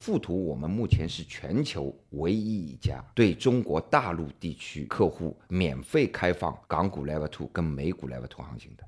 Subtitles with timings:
[0.00, 8.84] 富途我们目前是全球唯一一家对中国大陆地区客户免费开放港股 Level Two 跟美股 Level Two 行情的。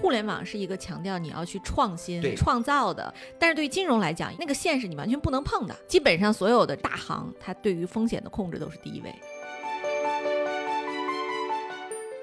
[0.00, 5.74] 互联网是一个强调你要去创新对、创造的，但是对于金融来讲，那个线是你完全不能碰的。
[5.88, 9.12] 基本上所有的大行，它对于风险的控制都是第一位。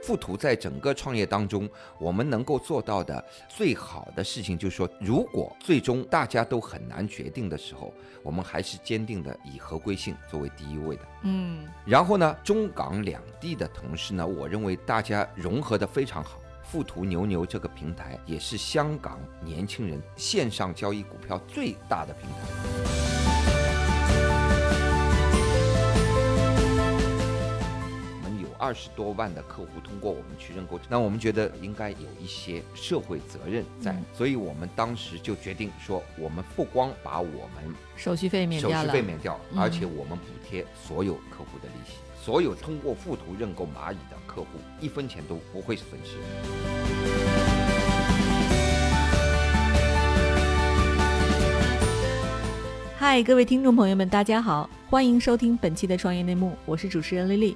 [0.02, 11.02] 富途在整个创业当中，我们能够做到的最好的事情，就是说，如果最终大家都很难决定的时候，我们还是坚定的以合规性作为第一位的。
[11.24, 16.40] 嗯，然后呢，中港两地的同事呢，我认为大家融合的非常好。
[16.64, 23.09] 富途牛牛这个平台也是香港年轻人线上交易股票最大的平台。
[28.62, 41.94] 二十多万的客户通过我们去认购，那我们觉得应该有一些社会责任在，嗯所以我们当时就决定说，我们不光把我们手续费免手续费免掉，嗯而且我们补贴所有客户的利息。
[42.22, 44.48] 所有通过富途认购蚂蚁的客户，
[44.82, 46.18] 一分钱都不会损失。
[52.98, 57.56] 嗨，各位听众朋友们，大家好，欢迎收听本期的创业内幕，我是主持人丽丽。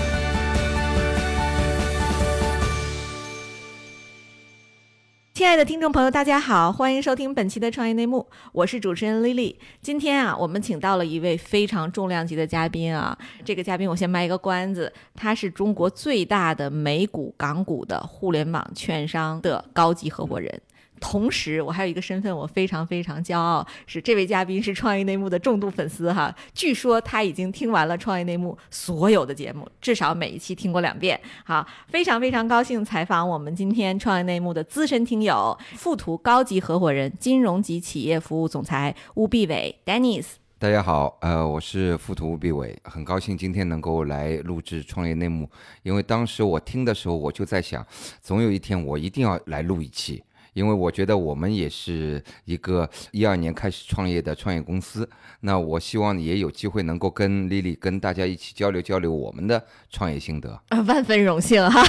[5.41, 9.55] 亲爱的听众朋友，大家好，欢迎收听本期的创业内幕，我是主持人 Lily。
[9.81, 20.61] 今天啊，我们请到了一位非常重量级的嘉宾啊，这个嘉宾我先卖一个关子，他是中国最大的美股、港股的互联网券商的高级合伙人。
[21.01, 26.33] 同时，我还有一个身份，我非常非常骄傲，是这位嘉宾是创业内幕的重度粉丝哈。
[26.53, 31.19] 据说他已经听完了创业内幕所有的节目，至少每一期听过两遍。
[31.43, 40.25] 好，非常非常高兴采访我们今天创业内幕的资深听友，富途高级合伙人、金融及企业服务总裁吴必伟 Dennis。
[40.59, 45.49] 大家好，呃，我是富途吴必伟，很高兴今天能够来录制创业内幕。
[45.81, 47.83] 因为当时我听的时候，我就在想，
[48.21, 50.23] 总有一天我一定要来录一期。
[50.53, 55.09] 因为我觉得我们也是一个一二年开始创业的创业公司，
[55.41, 60.61] 那我希望也有机会能够跟丽丽跟大家一起交流交流我们的创业心得。
[60.69, 61.81] 啊，万分荣幸哈，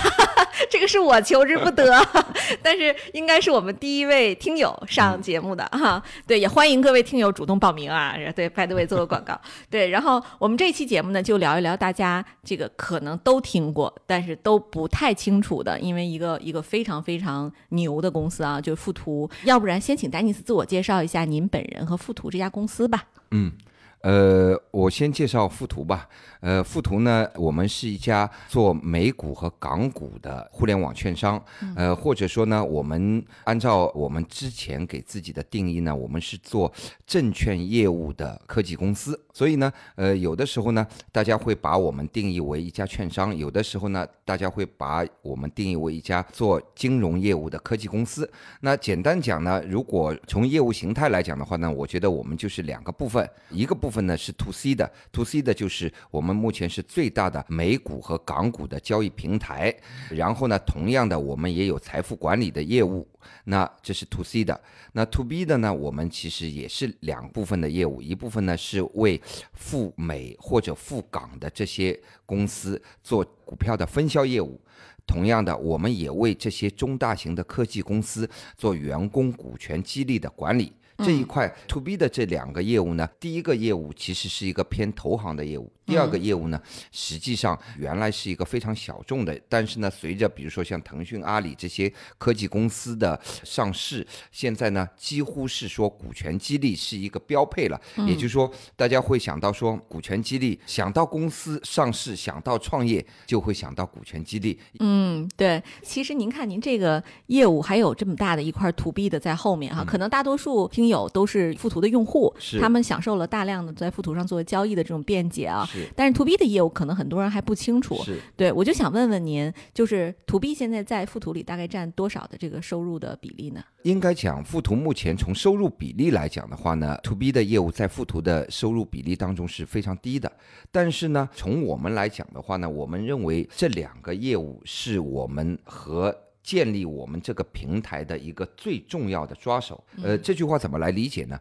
[0.71, 2.01] 这个是我求之不得，
[2.63, 6.03] 但是应该是我们第一位听友上节目的哈。
[6.27, 8.15] 对，也欢迎各位听友主动报名啊。
[8.35, 9.39] 对，by the way 做个广告。
[9.69, 19.29] 对，然后我们这期节目呢，就聊一聊大家这个可能都听过，但是都不太清楚的，因为一个一个非常非常牛的公司啊，就是富途。
[19.45, 23.05] 要不然先请丹尼斯自我介绍一下您本人和富途这家公司吧。
[23.31, 23.53] 嗯，
[24.03, 26.09] 呃，我先介绍富途吧。
[26.41, 31.41] 呃，富途呢，我们是一家做美股和港股的互联网券商。
[31.77, 36.73] 呃，或者说呢，我们按照我们之前给自己的定义呢，我们是做
[37.07, 39.19] 证券业务的科技公司。
[39.33, 48.29] 所以呢，呃，有的时候呢，大家会把我们定义为一家券商；有的时候呢，大家会把我们定义为一家做金融业务的科技公司。
[48.63, 59.73] 那简单讲呢，如果从业务形态来讲的话呢，我觉得我们就是两个部分，一个部分分呢是 to C 的，to C 的就是我们目前是最大的美股和港股的交易平台，
[60.11, 63.07] 然后呢，同样的我们也有财富管理的业务，
[63.45, 64.59] 那这是 to C 的。
[64.95, 69.21] 那 to B 的呢，我们其实也是两部分的业务，一部分呢是为
[69.53, 74.59] 赴美或者赴港的这些公司做股票的分销业务。
[75.05, 80.73] 同样的，我们也为这些中大型的科技公司做员工股权激励的管理。
[80.99, 86.61] 这一块 to B 的这两个业务呢，第一个业务其实是一个偏投行的业务，第二个业务呢，
[86.91, 97.81] 实际上原来是一个非常小众的，但是呢，随着比如说像腾讯、阿里这些科技公司的上市，现在呢，几乎是说股权激励是一个标配了。
[98.07, 104.59] 也就是说，大家会想到说股权激励，想到公司上市，想到创业，就会想到股权激励。
[104.81, 115.65] 嗯，对，其实您看您这个业务还有这么大的一块 to B 的在后面哈，可能大多数听友都是富途的用户，他们享受了大量的在富途上做交易的这种便捷啊。
[115.67, 117.97] 是但是 to B 的业务可能很多人还不清楚，
[118.37, 123.63] 对我就想问问您，就是 to B 现在在富途里大概占多少的这个收入的比例呢？
[123.83, 130.31] 应该讲，富途目前从收入比例来讲的话呢，to B 的业务在富途的收入比例当中是非常低的。
[130.71, 139.83] 但是呢，从我们来讲的话呢，我们认为这两个业务是我们和建立我们这个平台的一个最重要的抓手。
[140.03, 141.39] 呃，这句话怎么来理解呢？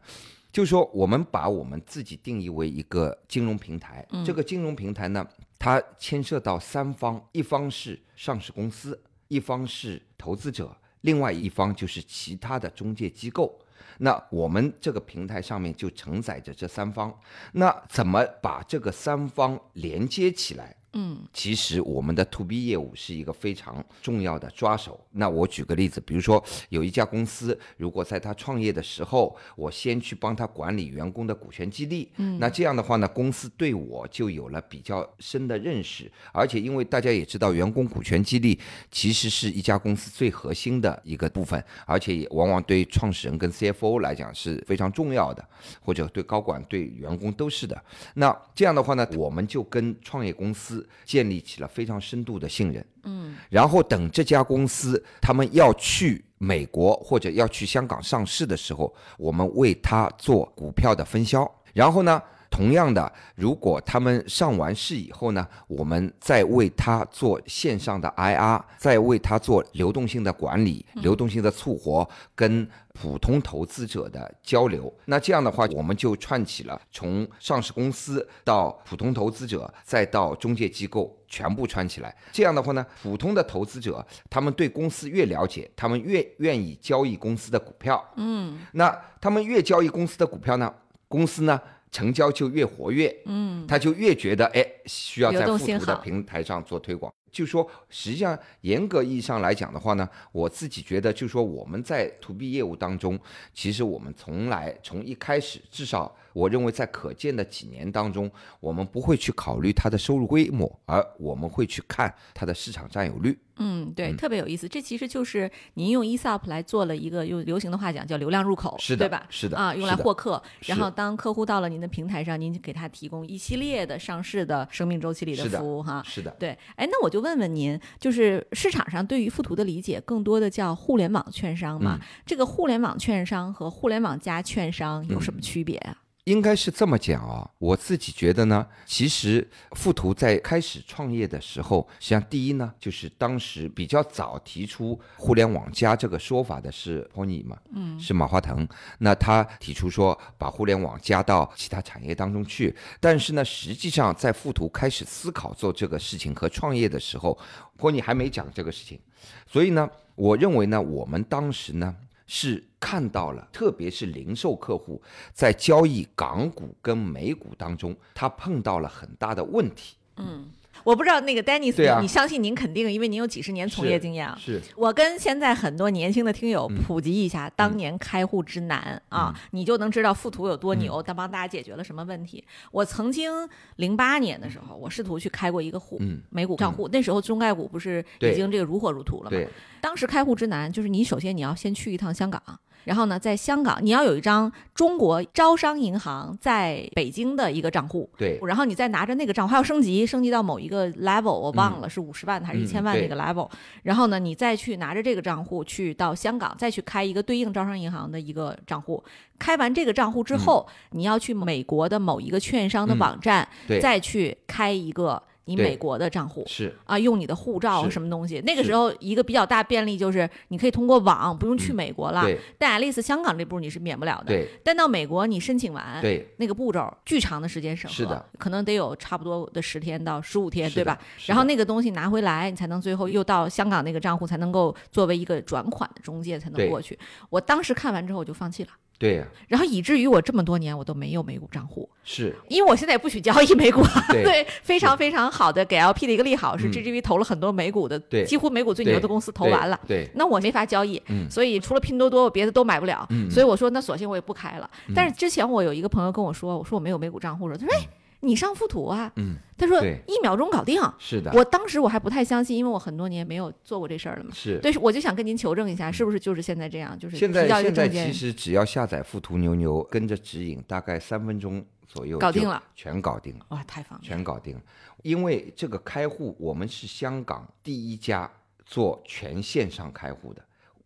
[0.52, 5.26] 就是说，我们把我们自己定义为一个金融平台，这个金融平台呢，
[5.58, 13.58] 它牵涉到三方，一方是上市公司，一方是投资者，另外一方就是其他的中介机构。
[14.00, 17.18] 那我们这个平台上面就承载着这三方，
[17.54, 20.76] 那怎么把这个三方连接起来？
[20.94, 25.00] 嗯，其实我们的 to B 业务是一个非常重要的抓手。
[25.12, 36.12] 那我举个例子，比如说有一家公司，如果在他创业的时候，我先去帮他管理员工的股权激励，嗯，那这样的话呢，公司对我就有了比较深的认识。
[36.34, 38.60] 而且因为大家也知道，员工股权激励
[38.92, 45.48] 其实是一家公司最核心的一个部分，而且也往往对创始人跟 CFO 来讲是非常重要的，
[45.80, 47.82] 或者对高管、对员工都是的。
[48.16, 50.81] 那这样的话呢，我们就跟创业公司。
[51.06, 62.22] 建立起了非常深度的信任，嗯，然后等这家公司他们要去美国或者要去香港上市的时候，我们为他做股票的分销，然后呢。
[62.52, 74.94] 同样的，如果他们上完市以后呢，我们再为他做线上的 IR，再为他做流动性的管理、流动性的促活跟普通投资者的交流。
[75.06, 82.14] 那这样的话，我们就串起了从上市公司到普通投资者，再到中介机构，全部串起来。
[82.34, 88.06] 这样的话呢，普通的投资者他们对公司越了解，他们越愿意交易公司的股票。
[88.18, 90.72] 嗯，那他们越交易公司的股票呢，
[91.08, 91.60] 公司呢？
[91.92, 97.14] 成交就越活跃，嗯，他就越觉得哎，需要在流动富途的平台上做推广。
[97.32, 103.18] 就说实际上严格意义上来讲的话呢，我自己觉得，就说我们在 to B 业务当中，
[103.54, 108.30] 其实我们从来从一开始，至少我认为在可见的几年当中，
[108.60, 113.38] 我们不会去考虑它的收入规模，而我们会去看它的市场占有率。
[113.58, 114.68] 嗯，对，嗯特别有意思。
[114.68, 119.28] 这其实就是您用 ESOP 来做了一个用流行的话讲叫流量入口，是的对吧？
[119.30, 120.42] 是的啊，用来获客。
[120.66, 126.02] 然后当客户到了您的平台上，您给他提供一系列的上市的生命周期里的服务哈。
[126.04, 132.00] 是的，对，哎，那我就问问您，就是市场上对于富途的理解，更多的叫互联网券商嘛？
[132.02, 135.96] 嗯这个互联网券商和互联网加券商有什么区别啊？
[136.26, 148.68] 应该是这么讲啊，我自己觉得呢，其实富途在开始创业的时候，实际上第一呢，就是当时比较早提出“互联网加”这个说法的是 Pony 嘛，嗯，是马化腾。
[149.00, 157.36] 那他提出说把互联网加到其他产业当中去，但是呢，实际上在富途开始思考做这个事情和创业的时候
[157.80, 159.00] ，Pony 还没讲这个事情，
[159.48, 161.96] 所以呢，我认为呢，我们当时呢。
[162.34, 165.02] 是看到了，特别是零售客户
[165.34, 169.96] 在交易港股跟美股当中，他碰到了很大的问题。
[170.18, 170.52] 嗯。
[170.84, 172.00] 我不知道那个 Dennis，、啊。
[172.02, 174.36] 你相信您肯定，因为您有几十年从业经验啊。
[174.40, 176.82] 是我跟现在很多年轻的听友嗯。
[176.82, 182.44] 普及一下，当年开户之难啊，你就能知道富途有多牛，他帮大家解决了什么问题。
[182.72, 183.32] 我曾经
[183.76, 186.20] 零八年的时候，我试图去开过一个户，嗯。
[186.32, 189.30] 美股账户，那时候中概股不是已经这个如火如荼了吗？
[189.30, 189.48] 对，
[189.82, 192.42] 当时开户之难，就是你首先你要先去一趟香港，
[192.84, 203.50] 然后呢，在香港你要有一张中国招商银行在北京的一个账户，对然后你再拿着那个账户，还要升级，升级到某一个 level，我忘了、是五十万还是一千万那个 level，、
[203.84, 209.04] 然后呢，你再去拿着这个账户去到香港，再去开一个对应招商银行的一个账户。
[209.38, 216.44] 开完这个账户之后，你要去美国的某一个券商的嗯网站，对再去开一个你美国的账户。
[216.48, 218.40] 是啊，用你的护照是什么东西？
[218.42, 222.24] 那个时候一个比较大便利就是你可以通过网，不用去美国了。
[222.28, 224.26] 嗯但 at least 香港这步你是免不了的。
[224.26, 231.00] 对但到美国你申请完，对那个步骤巨长的时间审核，是的可能得有差不多的十天到十五天，对吧？
[231.26, 236.98] 然后那个东西拿回来，你才能最后又到香港那个账户，才能够作为一个转款的中介才能对过去。
[237.30, 238.70] 我当时看完之后我就放弃了，
[239.02, 242.36] 对呀，然后以至于我这么多年我都没有美股账户，是。
[242.50, 243.82] 因为我现在也不许交易美股。
[244.14, 246.72] 对非常非常好的给 LP 的一个利好是嗯。
[246.72, 248.24] GGV 投了很多美股的，对。
[248.24, 249.80] 几乎美股最牛的公司投完了。
[249.88, 251.28] 对，那我没法交易，嗯。
[251.28, 253.08] 所以除了拼多多，我别的都买不了。
[253.10, 253.28] 嗯。
[253.32, 254.70] 所以我说，那索性我也不开了。
[254.96, 257.88] 但是之前我有一个朋友跟我说，我说我没有美股账户了，他说：“哎，
[258.22, 260.82] 你上富途啊？”嗯，他说一秒钟搞定。
[260.98, 264.32] 是的，我当时我还不太相信，因为我很多年没有做过这事儿了嘛。
[264.34, 264.58] 是。
[264.60, 266.98] 对，我就想跟您求证一下，是不是就是现在这样？
[266.98, 273.46] 就是现在现在其实只要下载富途牛牛，跟着指引，大概三分钟左右搞定了，全搞定了。
[273.50, 274.18] 哇，太方便了。
[274.18, 274.62] 全搞定了。
[275.04, 278.30] 因为这个开户，我们是香港第一家
[278.66, 280.42] 做全线上开户的。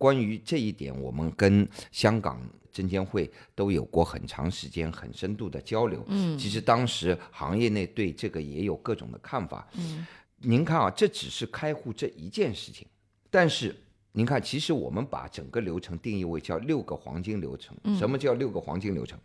[0.06, 2.40] 关于这一点，我们跟香港
[2.72, 6.06] 证监会都有过很长时间、很深度的交流。
[6.10, 9.68] 嗯其实当时行业内对这个也有各种的看法。
[9.74, 10.06] 嗯
[10.38, 12.88] 您看啊，这只是开户这一件事情，
[13.32, 13.76] 但是
[14.12, 17.76] 您看，其实我们把整个流程定义为叫六个黄金流程。
[17.98, 19.20] 什么叫六个黄金流程？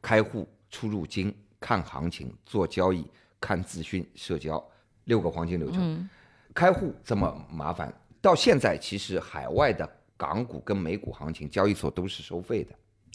[0.00, 3.04] 开户、出入金、看行情、做交易、
[3.38, 4.64] 看资讯、社交，
[5.04, 6.08] 六个黄金流程。
[6.54, 9.86] 开户这么麻烦，到现在其实海外的
[10.22, 12.72] 港股跟美股行情交易所都是收费的。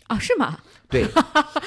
[0.07, 0.59] 啊，是吗？
[0.89, 1.05] 对，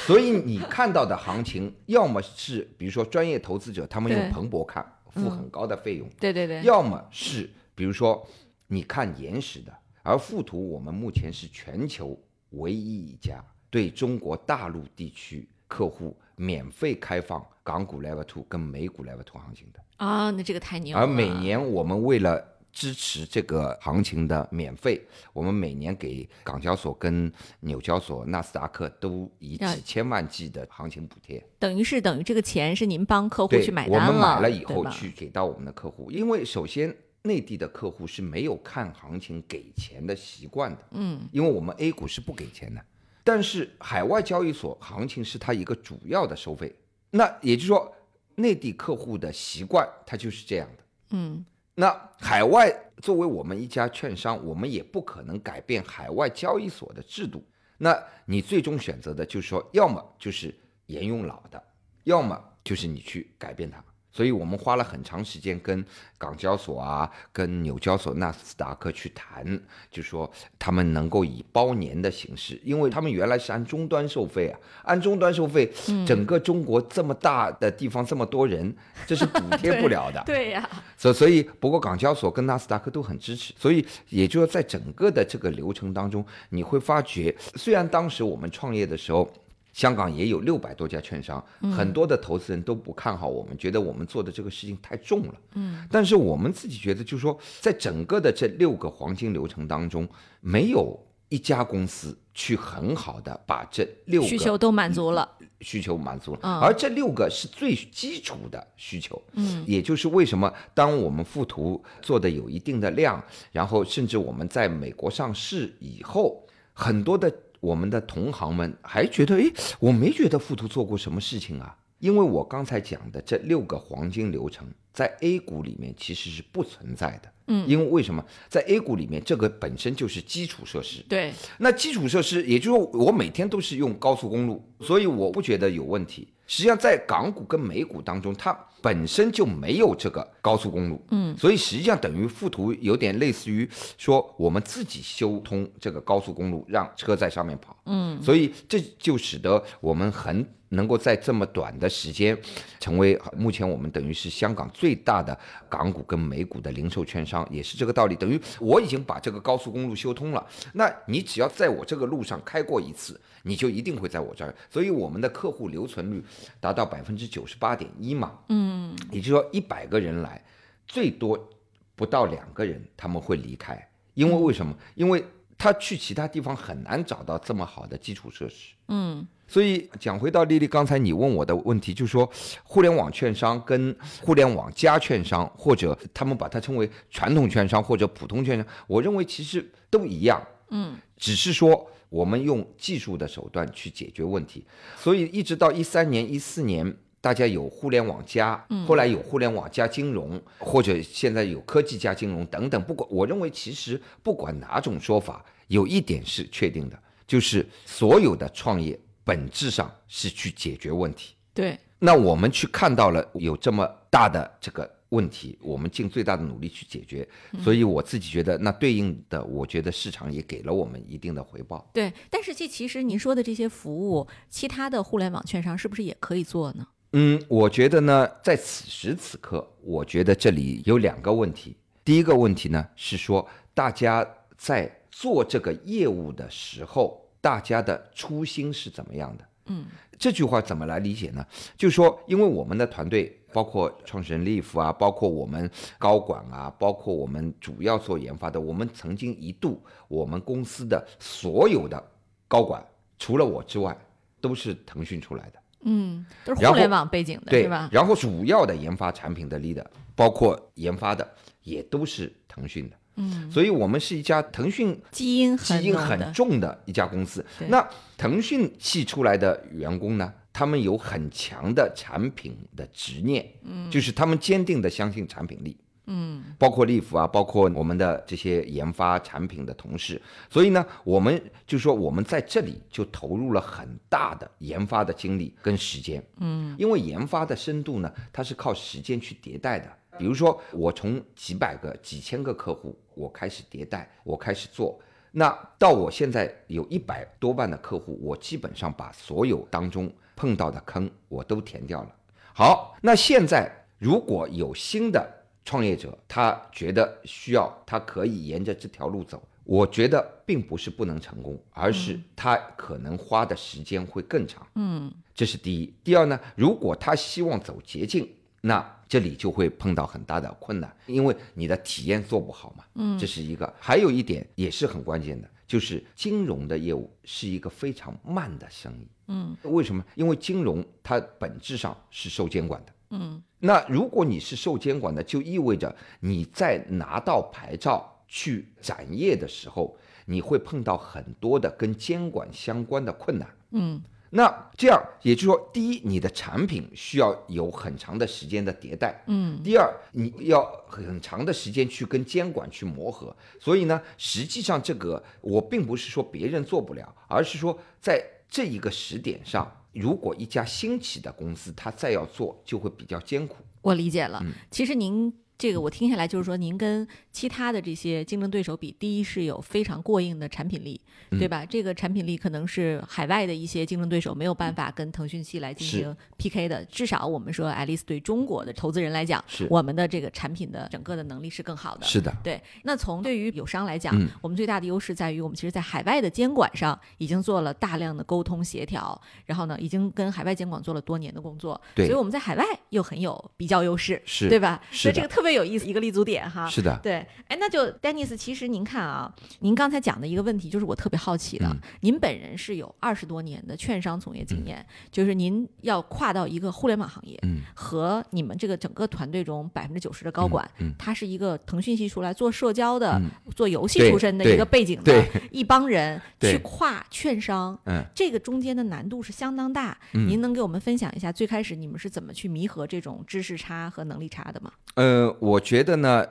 [0.06, 8.26] 所以你看到的行情，要么是比如说专业投资者他们用彭博看，付很高的费用，对对对，要么是比如说
[8.66, 12.18] 你看延时的，而富途我们目前是全球
[12.50, 21.02] 唯一一家对中国大陆地区客户免费开放港股 Level Two 跟美股 Level Two 行情的啊，那这个太牛了。
[21.02, 22.42] 而每年我们为了
[22.72, 25.00] 支持这个行情的免费，
[25.32, 31.44] 我们每年给港交所、跟纽交所、纳斯达克都以几千万计的行情补贴。
[31.58, 42.82] 等于是等于这个钱是您帮客户去买，单我们买了了以后去给到我们的客户，因为首先内地的客户是没有看行情给钱的习惯的，嗯，因为我们 A 股是不给钱的，
[43.22, 46.74] 但是海外交易所行情是它一个主要的收费，
[47.10, 47.94] 那也就是说
[48.36, 50.84] 内地客户的习惯它就是这样的。
[51.10, 51.44] 嗯
[51.80, 57.42] 那海外作为我们一家券商，我们也不可能改变海外交易所的制度。
[57.78, 60.54] 那你最终选择的就是说，要么就是
[60.88, 61.62] 沿用老的，
[62.04, 63.82] 要么就是你去改变它。
[64.12, 65.84] 所以我们花了很长时间跟
[66.18, 69.58] 港交所啊、跟纽交所、纳斯达克去谈，
[69.90, 75.70] 就说他们能够以包年的形式，因为他们原来是按终端收费啊，按终端收费，
[76.06, 78.74] 整个中国这么大的地方这么多人，
[79.06, 80.22] 这是补贴不了的。
[80.26, 89.30] 对呀，所所以，不过港交所跟纳斯达克都很支持，所以也就是说在整个的这个流程当中，你会发觉，虽然当时我们创业的时候，
[89.72, 91.44] 香港也有六百多家券商，
[91.76, 95.34] 很多的投资人都不看好我们，觉得我们做的这个事情太重了。
[95.54, 100.08] 嗯，但是我们自己觉得，就是说，在整个的这六个黄金流程当中，
[100.40, 100.98] 没有
[101.28, 105.36] 一家公司去很好的把这六个需求都满足了。
[105.60, 106.58] 需求满足了，嗯。
[106.58, 113.22] 而这六个是最基础的需求，嗯，也就是为什么当我们附图做的有一定的量，
[113.52, 128.24] 然后甚至我们在美国上市以后，很多的我们的同行们还觉得，诶，我没觉得富途做过什么事情啊，因为我刚才讲的这六个黄金流程，在 A 股里面其实是不存在的，嗯，因为为什么？
[128.48, 136.28] 在 A 股里面这个本身就是基础设施，对，那基础设施，也就是说我每天都是用高速公路，所以我不觉得有问题。
[136.50, 138.52] 实际上，在港股跟美股当中，它
[138.82, 152.36] 本身就没有这个高速公路，嗯，所以实际上等于附图有点类似于说我们自己修通这个高速公路，让车在上面跑，嗯，所以这就使得我们很能够在这么短的时间，
[152.78, 155.36] 成为目前我们等于是香港最大的
[155.68, 158.14] 港股跟美股的零售券商，也是这个道理。
[158.16, 164.54] 等于我已经把这个高速公路修通了，那你只要在我这个路上开过一次，你就一定会在我这儿。
[164.70, 166.22] 所以我们的客户留存率
[166.60, 170.42] 达到百分之九十八点一嘛，嗯，也就是说一百个人来，
[170.86, 171.50] 最多
[171.96, 174.74] 不到两个人他们会离开，因为为什么？
[174.94, 175.24] 因为
[175.60, 178.72] 他去其他地方很难找到这么好的基础设施。
[178.88, 182.28] 嗯所以讲回到丽丽刚才你问我的问题，就是说
[182.62, 190.40] 互联网券商跟互联网加券商，或者他们把它称为传统券商或者普通券商，我认为其实都一样，
[190.70, 194.64] 嗯，只是说我们用技术的手段去解决问题。
[194.96, 202.82] 所以一直到一三年、一四年，大家有互联网加，后来有互联网加金融，或者现在有科技加金融等等。
[202.82, 211.34] 不管我认为，其实不管哪种说法，有一点是确定的，就是所有的创业本质上是去解决问题。
[211.52, 217.28] 对，那我们去看到了有这么大的这个问题，我们尽最大的努力去解决。
[217.62, 221.90] 所以我自己觉得，那对应的，我觉得市场也给了我们一定的回报。
[221.92, 226.86] 对，但是这其实您说的这些服务，其他的互联网券商是不是也可以做呢？
[227.12, 231.76] 嗯，我觉得呢，在此时此刻，我觉得这里有两个问题。
[232.04, 234.26] 第一个问题呢是说，大家
[234.56, 239.44] 在做这个业务的时候，大家的初心是怎么样的？
[239.66, 239.86] 嗯，
[240.18, 241.44] 这句话怎么来理解呢？
[241.76, 252.00] 就是说，因为我们的团队，包括创始人利夫啊，包括我们高管啊，包括我们主要做研发的，我们曾经一度，我们公司的所有的
[252.46, 252.84] 高管，
[253.18, 253.96] 除了我之外，
[254.40, 255.60] 都是腾讯出来的。
[255.82, 257.88] 嗯，都是互联网背景的对是吧？
[257.90, 259.84] 然后主要的研发产品的 leader，
[260.14, 261.28] 包括研发的，
[261.62, 262.96] 也都是腾讯的。
[263.16, 267.44] 嗯，所以我们是一家腾讯基因基因很重的一家公司。
[267.68, 275.76] 那腾讯系出来的员工呢，他们有很强的产品的执念，嗯，就是他们坚定的相信产品力。
[276.06, 289.86] 嗯，包括利福啊，包括我们的这些研发产品的同事，所以呢，我们就说我们在这里就投入了很大的研发的精力跟时间，嗯，因为研发的深度呢，它是靠时间去迭代的。
[290.18, 302.14] 比如说，我从几百个、几千个客户，我开始迭代，我开始做，那到我现在有一百多万的客户，我基本上把所有当中碰到的坑我都填掉了。
[302.52, 305.26] 好，那现在如果有新的
[305.64, 309.42] 创业者，他觉得需要，他可以沿着这条路走。
[309.64, 314.66] 我觉得并不是不能成功，而是他可能花的时间会更长。
[314.74, 315.94] 嗯，这是第一。
[316.02, 318.28] 第二呢，如果他希望走捷径，
[318.62, 322.84] 那这里就会碰到很大的困难，因为你的体验做不好嘛。
[322.94, 323.72] 嗯，这是一个。
[323.78, 329.06] 还有一点也是很关键的，就是金融的业务是一个非常慢的生意。
[329.28, 330.04] 嗯，为什么？
[330.16, 332.92] 因为金融它本质上是受监管的。
[333.10, 343.46] 嗯，那如果你是受监管的，就意味着你在拿到牌照去展业的时候，你会碰到很多的跟监管相关的困难。
[343.72, 344.00] 嗯，
[344.30, 349.22] 那这样也就是说，第一，你的产品需要有很长的时间的迭代。
[349.26, 353.36] 嗯，第二，你要很长的时间去跟监管去磨合。
[353.60, 359.70] 所以呢，实际上这个我并不是说别人做不了，而是说在这一个时点上。
[359.92, 363.56] 如果一家新起的公司，它再要做，就会比较艰苦。
[363.82, 364.44] 我理解了。
[364.70, 365.32] 其实您。
[365.60, 371.64] 这个我听下来就是说，您跟其他的这些竞争对手比，第一是有非常过硬的产品力，对吧？
[371.64, 376.84] 这个产品力可能是海外的一些竞争对手没有办法跟腾讯系来进行 PK 的。
[376.86, 382.04] 至少我们说，爱丽丝对中国的投资人来讲，我们的这个产品的整个的能力是更好的。
[382.06, 382.60] 是的，对。
[382.82, 394.82] 那从对于友商来讲，我们最大的优势在于，我们其实在海外的监管上已经做了大量的沟通协调，然后呢，已经跟海外监管做了多年的工作，所以我们在海外又很有比较优势，是对吧？
[394.90, 395.50] 所以这个特别。
[395.50, 413.20] 有意思一个立足点哈，是的，对，哎，那就 Dennis，其实您看啊，您刚才讲的一个问题，就是我特别好奇的，您本人是有二十多年的券商从业经验，就是您要跨到一个互联网行业，嗯，和你们这个整个团队中百分之九十的高管，嗯，他是一个腾讯系出来做社交的、
[413.54, 424.70] 做游戏出身的一个背景的一帮人 去跨券商，嗯，这个中间的难度是相当大，您能给我们分享一下最开始你们是怎么去弥合这种知识差和能力差的吗？
[424.94, 426.26] 呃，我觉得呢，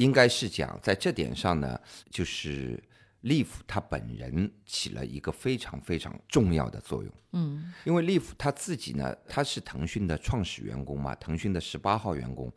[0.00, 2.82] 应该是讲在这点上呢，就是
[3.20, 7.12] 利弗他本人起了一个非常非常重要的作用。
[7.32, 12.50] 嗯，因为利弗他自己呢，他是腾讯的创始员工嘛，腾讯的十八号员工，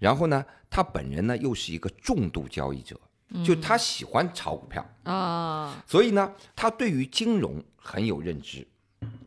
[0.00, 3.00] 然后呢，他本人呢又是一个重度交易者，
[3.44, 4.84] 就他喜欢炒股票。
[5.04, 8.66] 啊，所以呢，他对于金融很有认知，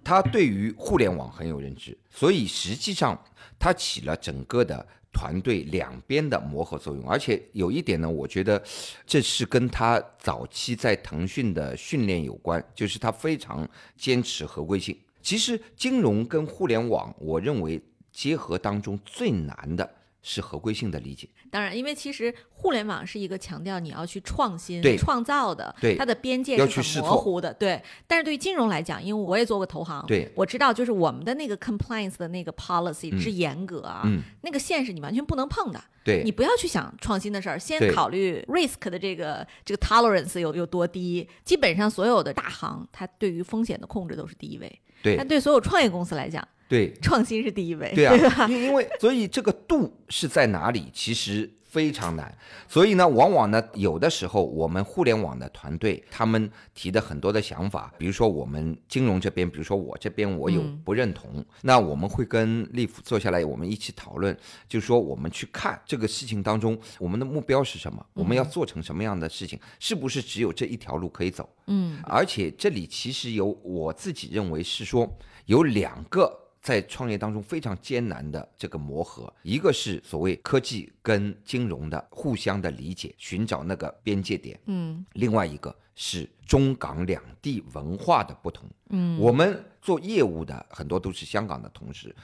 [0.04, 3.18] 他对于互联网很有认知，所以实际上
[3.58, 4.86] 他起了整个的。
[5.14, 8.62] 团队两边的磨合作用，而且有一点呢，我觉得
[9.06, 14.98] 这是跟他早期在腾讯的训练有关，就是他非常坚持合规性。
[15.22, 19.90] 其实金融跟互联网，我认为结合当中最难的。
[20.26, 27.84] 是合规性的理解，当然，因为其实互联网是一个强调你要去创新、创造的，对它的边界是很模糊的，对。
[28.08, 34.10] 但是对于金融来讲，因为我也做过投行，对，我知道就是我们的那个 compliance 的那个 policy 之严格啊，
[34.42, 41.28] 那个线是你完全不能碰的，对，你不要去想创新的事儿，先考虑 risk 的这个这个 tolerance 有有多低。
[41.44, 45.18] 基本上所有的大行，它对于风险的控制都是第一位，对。
[45.18, 52.36] 但对所有创业公司来讲，对，创新是第一位，对啊，因因为所以这个度是在哪里，其实非常难。
[52.68, 64.36] 所以呢，往往呢，有的时候我们互联网的团队他们提的很多的想法，比如说我们金融这边，比如说我这边我有不认同，那我们会跟利弗坐下来，我们一起讨论，
[64.68, 71.48] 就是说我们去看这个事情当中，我们的目标是什么，我们要做成什么样的事情，是不是只有这一条路可以走？
[71.68, 75.08] 嗯，而且这里其实有我自己认为是说
[75.46, 76.40] 有两个。
[76.64, 89.66] 在创业当中非常艰难的这个磨合，一个是所谓科技跟金融的互相的理解，寻找那个边界点，嗯，另外一个是中港两地文化的不同，嗯，我们。
[89.84, 92.16] 做业务的很多都是香港的同事，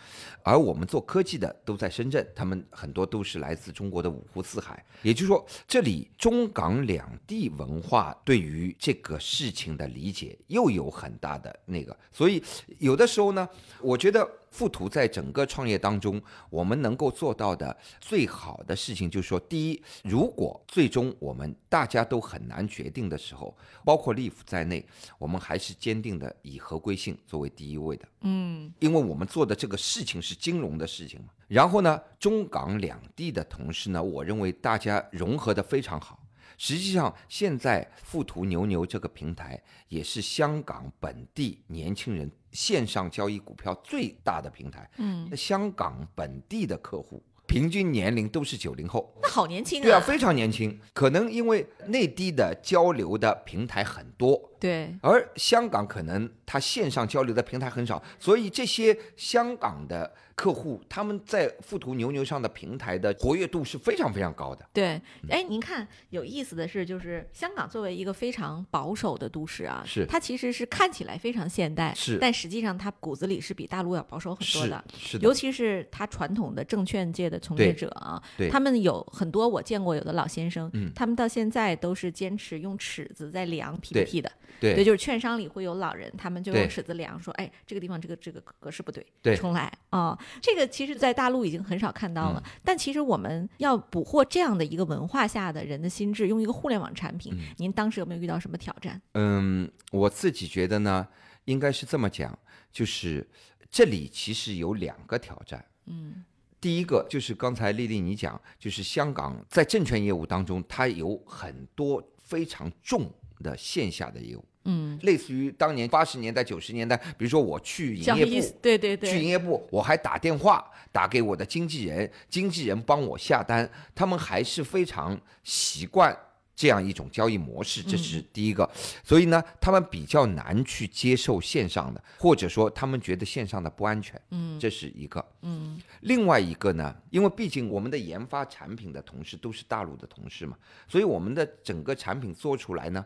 [0.43, 4.82] 而我们做科技的都在深圳，他们很多都是来自中国的五湖四海。
[5.01, 12.41] 也就是说，这里中港两地文化对于这个事情的理解又有很大的那个，所以
[12.77, 13.49] 有的时候呢，
[13.82, 24.86] 我觉得富途在整个创业当中，我们能够做到的最好的事情，就是说，第一，如果最终我们大家都很难决定的时候，包括利福在内，
[25.18, 28.08] 我们还是坚定的以合规性作为第一位的。
[28.22, 31.28] 嗯因为我们做的这个事情是金融的事情嘛。
[31.48, 36.18] 然后呢，中港两地的同事呢，我认为大家融合的非常好。
[36.62, 44.88] 实际上，现在富途牛牛这个平台也是香港本地年轻人线上交易股票最大的平台。
[44.98, 50.78] 嗯，那香港本地的客户平均年龄都是九零后，那好年轻啊对啊，非常年轻。
[50.93, 54.95] 可能因为内地的交流的平台很多，对。
[55.02, 64.65] 而香港可能它线上交流的平台很少，所以这些香港的客户他们在富途牛牛上的平台的活跃度是非常非常高的。
[64.74, 70.06] 对，哎，您看有意思的是，就是香港作为一个非常保守的都市啊，是。
[70.06, 74.84] 它其实是看起来非常现代，是但实际上它骨子里是比大陆要保守很多的。
[74.98, 75.24] 是的。
[75.24, 78.50] 尤，其是它传统的证券界的从业者啊，对。
[78.50, 80.91] 他们有很多我见过有的老先生，嗯。
[80.95, 92.44] 他们到现在都是坚持用尺子在量对 PPT 的，对就是券商里会有老人，他们就用尺子量，说，哎，这个地方这个这个格式不对，对重来啊、这个其实，在大陆已经很少看到了。
[92.64, 99.02] 但其实我们要捕获这样的一个文化下的人的心智，用一个互联网产品，您当时有没有遇到什么挑战？
[99.14, 101.08] 嗯，我自己觉得呢，
[101.46, 102.38] 应该是这么讲，
[102.72, 103.28] 就是
[103.70, 105.64] 这里其实有两个挑战。
[105.86, 106.24] 嗯
[106.62, 113.10] 第一个就是刚才丽丽你讲，就是香港在证券业务当中，它有很多非常重
[113.43, 119.10] 的线下的业务，嗯，类似于当年八十年代、九十年代，比如说我去营业部，对对对。
[119.10, 126.17] 去营，业部，我还打电话打给我的经纪人，经纪人帮我下单，他们还是非常习惯
[126.60, 128.69] 这样一种交易模式，这是第一个。
[129.02, 135.26] 所以呢，他们比较难去接受线上的，或者说他们觉得线上的不安全，嗯这是一个。
[135.41, 140.58] 嗯另外一个呢，因为毕竟我们的研发产品的同事都是大陆的同事嘛，
[140.89, 143.06] 所以我们的整个产品做出来呢，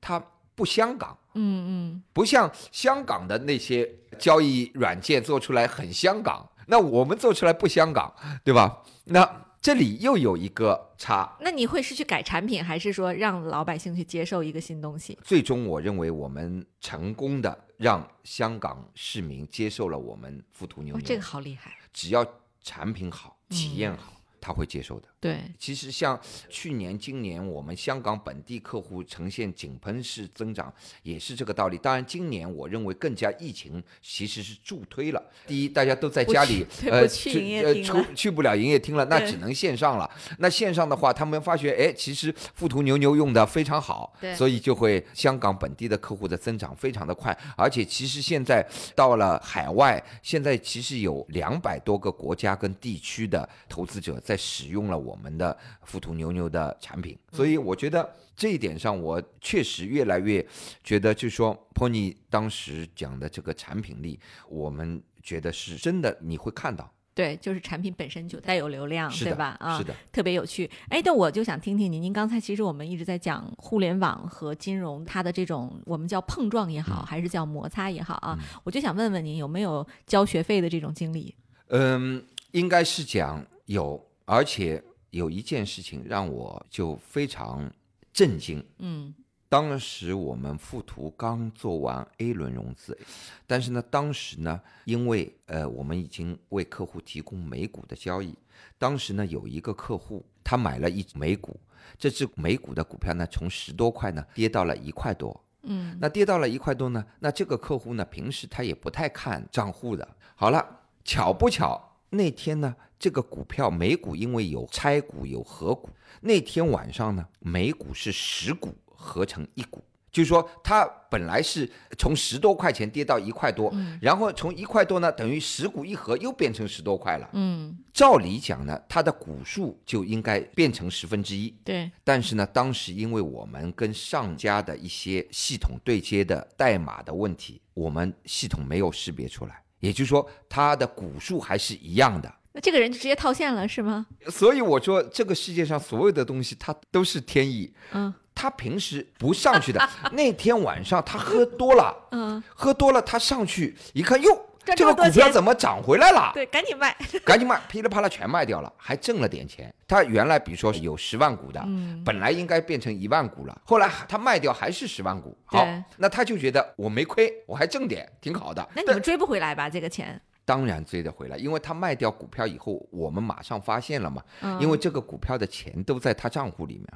[0.00, 0.18] 它
[0.54, 1.14] 不香港。
[1.34, 3.86] 嗯嗯，不像香港的那些
[4.18, 8.10] 交易软件做出来很香港，那我们做出来不香港，
[8.42, 8.82] 对吧？
[9.04, 11.36] 那这里又有一个差。
[11.40, 15.18] 那你会是去改产品，还是说让老百姓去接受一个新东西？
[15.24, 21.04] 最终，我认为我们成功的让香港市民接受了我们富途牛哦，牛。
[21.04, 21.76] 这个好厉害。
[21.92, 22.24] 只要
[22.62, 25.08] 产品好、体验好，他会接受的。
[25.26, 31.76] 对，其实像去年、今年，我们香港本地客户呈现井喷式增长，也是这个道理。
[31.78, 35.22] 当然，今年我认为更加疫情其实是助推了。
[35.46, 40.08] 第一，大家都在家里呃，去呃，出去不了营业厅了， 那只能线上了。
[40.38, 47.36] 那线上的话，他们发觉，哎，其实富途牛牛用的非常好对，所以就会香港本地的客户的增长非常的快。
[47.56, 60.46] 而且，其实现在到了海外，现在其实有两百多个国家跟地区的投资者在使用了我们的富途牛牛的产品，所以我觉得这一点上，我确实越来越
[60.84, 69.56] 觉得，就是说 Pony 当时讲的这个产品力，我们觉得是真的，你会看到，对，就是产品本身就带有流量，对吧？
[69.58, 70.70] 啊，是的，特别有趣。
[70.90, 81.34] 哎，但我就想听听您，您刚才其实我们一直在讲互联网和金融它的这种我们叫碰撞也好，还是叫摩擦也好啊，我就想问问您有没有交学费的这种经历？
[81.68, 84.82] 嗯，应该是讲有，而且
[85.16, 87.70] 有一件事情让我就非常
[88.12, 88.64] 震惊。
[88.78, 89.14] 嗯
[89.48, 92.98] 当时我们富途刚做完 A 轮融资，
[93.46, 98.34] 但是呢，当时呢，因为呃，我们已经为客户提供美股的交易，
[98.76, 101.58] 当时呢，有一个客户他买了一美股，
[101.96, 110.06] 这只美股的股票呢，从十多块呢跌到了一块多，嗯那跌到了一块多呢，那这个客户呢，平时他也不太看账户的。
[110.34, 115.90] 好了，巧不巧那天呢，这个股票美股因为有拆股有合股，
[116.20, 119.82] 那天晚上呢，美股是十股合成一股。
[120.12, 127.28] 就是说，它本来是从十多块钱跌到一块多，然后从一块多呢，等于十股一合又变成十多块了。
[127.34, 131.54] 嗯，照理讲呢，它的股数就应该变成十分之一。
[131.62, 142.32] 对，但是呢，当时因为我们跟上家的一些系统对接的代码的问题，我们系统没有识别出来，也就是说，他的股数还是一样的。
[142.52, 144.06] 那这个人就直接套现了是吗？
[144.28, 147.72] 所以我说，这个世界上所有的东西，它都是天意。
[147.92, 149.80] 嗯他平时不上去的，
[150.12, 156.30] 那天晚上他喝多了，嗯，喝多了，他上去一看，哟，赚这个股票怎么涨回来了？
[156.34, 156.96] 对，赶紧卖。
[157.24, 159.72] 赶紧卖，噼里啪啦全卖掉了，还挣了点钱。
[159.86, 165.36] 他原来比如说有十万股的，嗯本来应该变成一万股了，后来他卖掉还是十万股。
[165.44, 165.66] 好，
[165.98, 168.66] 那他就觉得我没亏，我还挣点，挺好的。
[168.74, 169.68] 那你们追不回来吧？
[169.70, 170.20] 这个钱？
[170.44, 176.86] 当然追得回来，因为他卖掉股票以后，我们马上发现了嘛，嗯因为这个股票的钱都在他账户里面，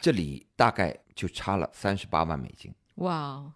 [0.00, 2.72] 这里大概就差了三十八万美金。
[2.96, 3.52] 哇哦，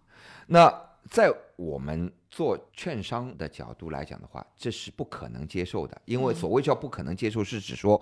[0.46, 0.70] 那
[1.08, 8.00] 在我们做券商的角度来讲的话，这是不可能接受的，因为所谓叫不可能接受，是指说，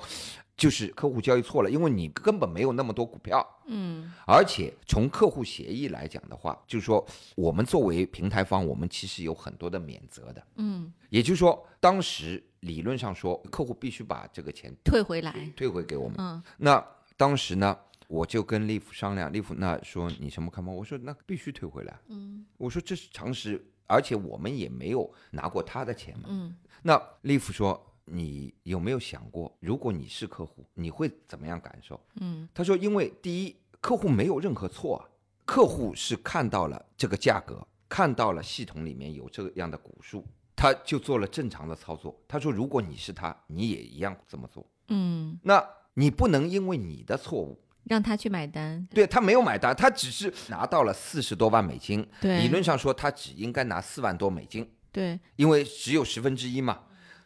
[0.56, 4.12] 就是客户交易错了，因为你根本没有那么多股票，嗯。
[4.26, 16.16] 而且从客户协议来讲的话，就是说我们作为平台方，我们其实有很多的免责的，嗯，也就是说，当时理论上说，客户必须把这个钱退回来，退回给我们。
[16.18, 16.42] 嗯。
[16.58, 16.84] 那
[17.16, 20.72] 当时呢，我就跟利夫商量，利夫那说你什么看法？
[20.72, 21.96] 我说那必须退回来。
[22.08, 22.44] 嗯。
[22.56, 26.28] 我说这是常识，而且我们也没有拿过他的钱嘛。
[26.28, 27.82] 嗯那利夫说。
[28.08, 32.00] 你有没有想过，如果你是客户，你会怎么样感受？
[32.20, 35.02] 嗯他说，因为第一，客户没有任何错啊，
[35.44, 42.16] 客户是看到了这个价格，看到了系统里面有这样的股数，他就做了正常的操作。
[42.28, 44.64] 他说，如果你是他，你也一样这么做。
[44.86, 45.60] 嗯，那
[45.94, 56.80] 你不能因为你的错误，让他去买单，对他没有买单，他只是拿到了四十多万美金，对理论上说他只应该拿四万多美金，对，因为只有十分之一嘛。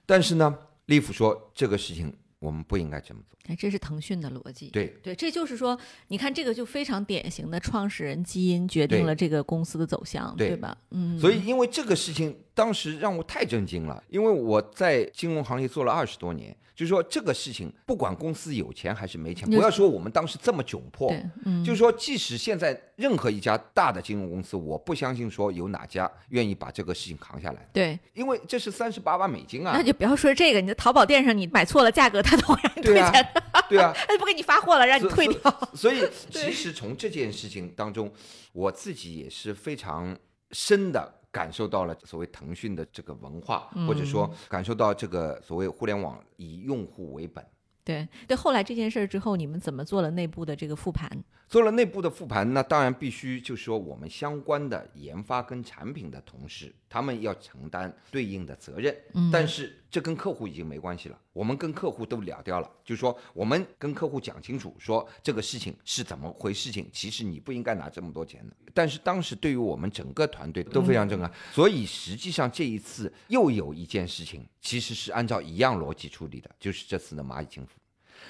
[0.05, 3.38] 但是呢，利夫说这个事情我们不应该这么做。
[3.46, 4.68] 哎，这是腾讯的逻辑。
[4.68, 10.77] 对，对，这就是说，你看这个就非常典型的创始人基因决定了这个公司的走向，对吧？
[10.90, 21.11] 嗯，所以因为这个事情当时让我太震惊了，因为我在金融行业做了二十多年，就是说这个事情不管公司有钱还是没钱，不要说我们当时这么窘迫，
[21.46, 29.73] 嗯，就是说，即使现在任何一家大的金融公司，我不相信说有哪家愿意把这个事情扛下来，对，因为这是三十八万美金啊。
[29.75, 29.83] 那！
[29.83, 35.70] 就不要说这个，你在淘宝店上你买错了价格，他都会让你退钱的，对啊， 他就不给你发货了，让你退掉。
[35.73, 38.12] 所 以其实从这件事情当中，
[38.53, 40.14] 我自己也是非常
[40.51, 47.44] 深的感受到了所谓腾讯的这个文化，或者说感受到这个所谓互联网以用户为本。
[47.82, 51.10] 对对，后来这件事儿之后，你们怎么做了内部的这个复盘？
[51.48, 58.94] 做了内部的复盘，那当然必须就是说我们相关的研发跟产品的同事，他们要承担对应的责任。
[59.14, 68.55] 嗯但是这跟客户已经没关系了，我们跟客户都聊掉了，就是说我们跟客户讲清楚，说这个事情是怎么回事情，其实你不应该拿这么多钱的。
[68.72, 77.72] 但是当时对于我们整个团队都非常震撼，所以实际上这一次又有一件事情，其实是按照一样逻辑处理的，就是这次的蚂蚁金服。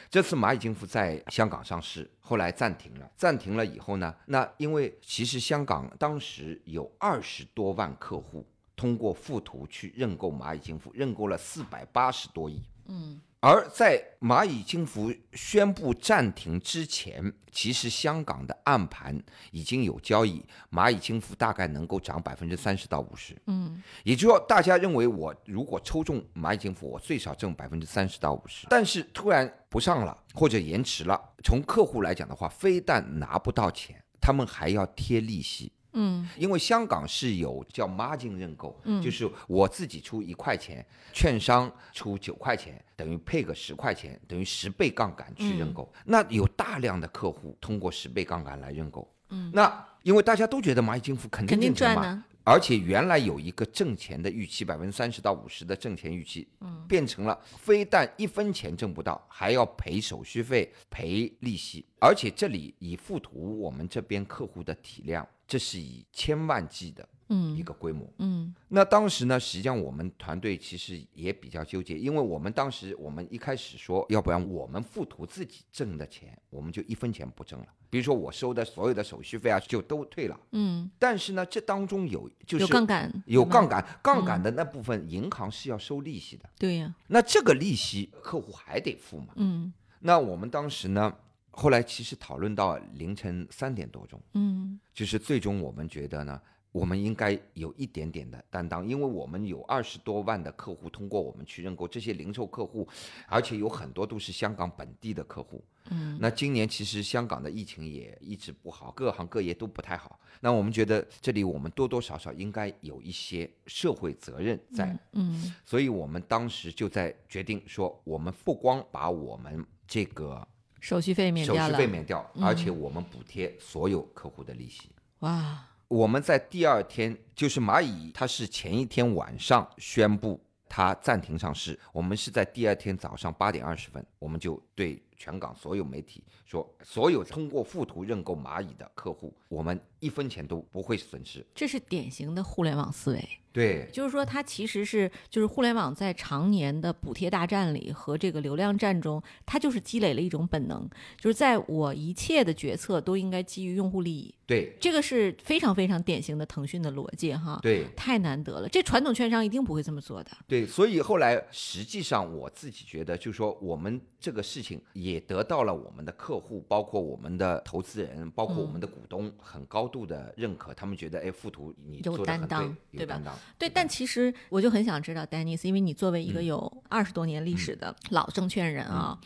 [0.09, 3.11] 这次蚂蚁金服在香港上市，后来暂停了。
[3.17, 8.47] 暂停了以后呢，那因为其实香港当时有二十多万客户
[8.81, 12.63] 通过富途去认购蚂蚁金服，认购了四百八十多亿。
[12.89, 19.19] 嗯而在蚂蚁金服宣布暂停之前，其实香港的暗盘
[19.51, 23.37] 已经有交易，蚂蚁金服大概能够涨百分之三十到五十。
[23.47, 28.67] 嗯也就是说，大家认为我如果抽中蚂蚁金服，我最少挣百分之三十到五十。
[28.71, 35.73] 但是突然不上了，或者延迟了，从客户来讲的话，非但拿不到钱，他们还要贴利息。
[35.93, 45.93] 嗯因为香港是有叫 margin 认购，就是我自己出一块钱，券商出九块钱，等于配个十块钱，等于十倍杠杆去认购。
[46.05, 49.11] 那有大量的客户通过十倍杠杆来认购。
[49.31, 61.87] 嗯，那因为大家都觉得蚂蚁金服肯定挣钱嘛，而且原来有一个挣钱的预期，百分之三十到五十的挣钱预期，嗯，变成了非但一分钱挣不到，还要赔手续费、赔利息。
[62.01, 68.09] 而且这里以附图我们这边客户的体量，这是以千万计的一嗯个规模。
[68.19, 77.67] 嗯那当时呢，实际上我们团队其实也比较纠结，因为我们当时我们一开始说，要不然我们富途自己挣的钱，我们就一分钱不挣了。
[77.91, 80.39] 比如说我收的所有的手续费啊，就都退了。
[80.53, 89.35] 嗯，但是呢，这当中有就是有杠杆，有杠，杆，杠杆的那部分银行是要收利息的，对呀，那这个利息客户还得付嘛？
[89.35, 91.13] 嗯那我们当时呢，
[91.51, 96.41] 后来其实讨论到凌晨三点多钟，嗯就是最终我们觉得呢，
[96.73, 102.89] 我们应该有一点点的担当，因为我们有二十多万的客户通过我们去认购，这些零售客户，
[103.27, 105.63] 而且有很多都是香港本地的客户。
[105.91, 110.21] 嗯，那今年其实香港的疫情也一直不好，各行各业都不太好。
[110.39, 120.47] 那我们觉得这里我们多多少少应该有一些社会责任在，嗯所以我们当时就在决定说，我们不光把我们这个
[120.81, 121.61] 手续费免掉了。
[121.69, 124.91] 手续费，免掉，而且我们补贴所有客户的利息。
[125.21, 141.47] 哇，我们在第二天，就是蚂蚁，它是前一天晚上宣布它暂停上市，我们是在第二天早上八点二十分，我们就对全港所有媒体说，所有通过附图认购蚂蚁的客户，我们一分钱都不会损失。
[141.55, 143.29] 这是典型的互联网思维。
[143.53, 157.59] 对就是说，它其实是就是互联网在常年的补贴大战里和这个流量战中，它就是积累了一种本能，就是在我一切的决策都应该基于用户利益，对这个是非常非常典型的腾讯的逻辑哈。
[157.61, 160.31] 对太难得了，这传统券商一定不会这么做的。
[160.47, 173.21] 对，所以后来实际上我自己觉得，就是说我们这个事情也得到了我们的客户，包括我们的投资人，包括我们的股东很高度的认可，他们觉得哎，富途你有做的很担当对，对吧。
[173.59, 176.45] 对，但其实我就很想知道，Dennis，因为你作为一个嗯。
[176.51, 179.17] 有二十多年历史的老证券人啊，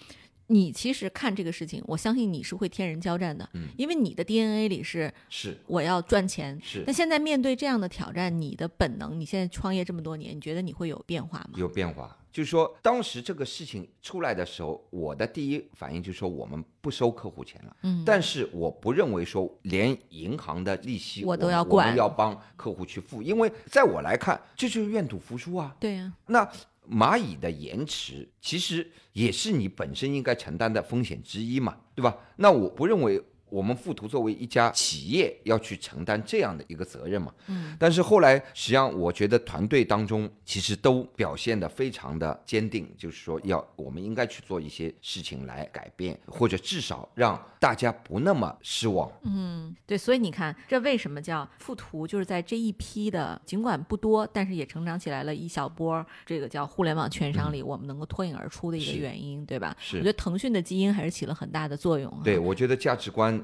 [0.48, 6.60] 你其实看这个事情，我相信你是会天人交战的，嗯因为你的 DNA 里是是我要赚钱。
[6.62, 11.50] 是那现在面对这样的挑战，你的本能，你现在创业这么多年，你觉得你会有变化吗？
[11.56, 12.16] 有变化。
[12.30, 17.76] 就是说，当时这个事情出来的时候，我的第一反应就是说，我们不收客户钱了。
[17.82, 25.76] 嗯，但是我不认为说连银行的利息我都要我们管要帮客户去付，因为在我来看，这就是愿赌服输啊。
[25.78, 26.50] 对呀、那
[26.90, 32.16] 蚂蚁的延迟其实也是你本身应该承担的风险之一嘛，对吧？
[32.36, 37.32] 那我不认为我们富途作为一家企业要去承担这样的一个责任嘛。
[37.46, 49.10] 嗯，但是后来，实际上我觉得团队当中其实都表现的非常的坚定，就是说要我们应该去做一些事情来改变，或者至少让大家不那么失望。
[49.22, 52.06] 嗯，对，所以你看，这为什么叫富途？
[52.06, 59.76] 就是在这一批的，尽管不多，但是也成长起来了一小波，这个叫互联网券商里，我们能够脱颖而出的一个原因，对吧？
[59.78, 62.20] 是我觉得腾讯的基因还是起了很大的作用、啊。
[62.24, 63.43] 对，我觉得价值观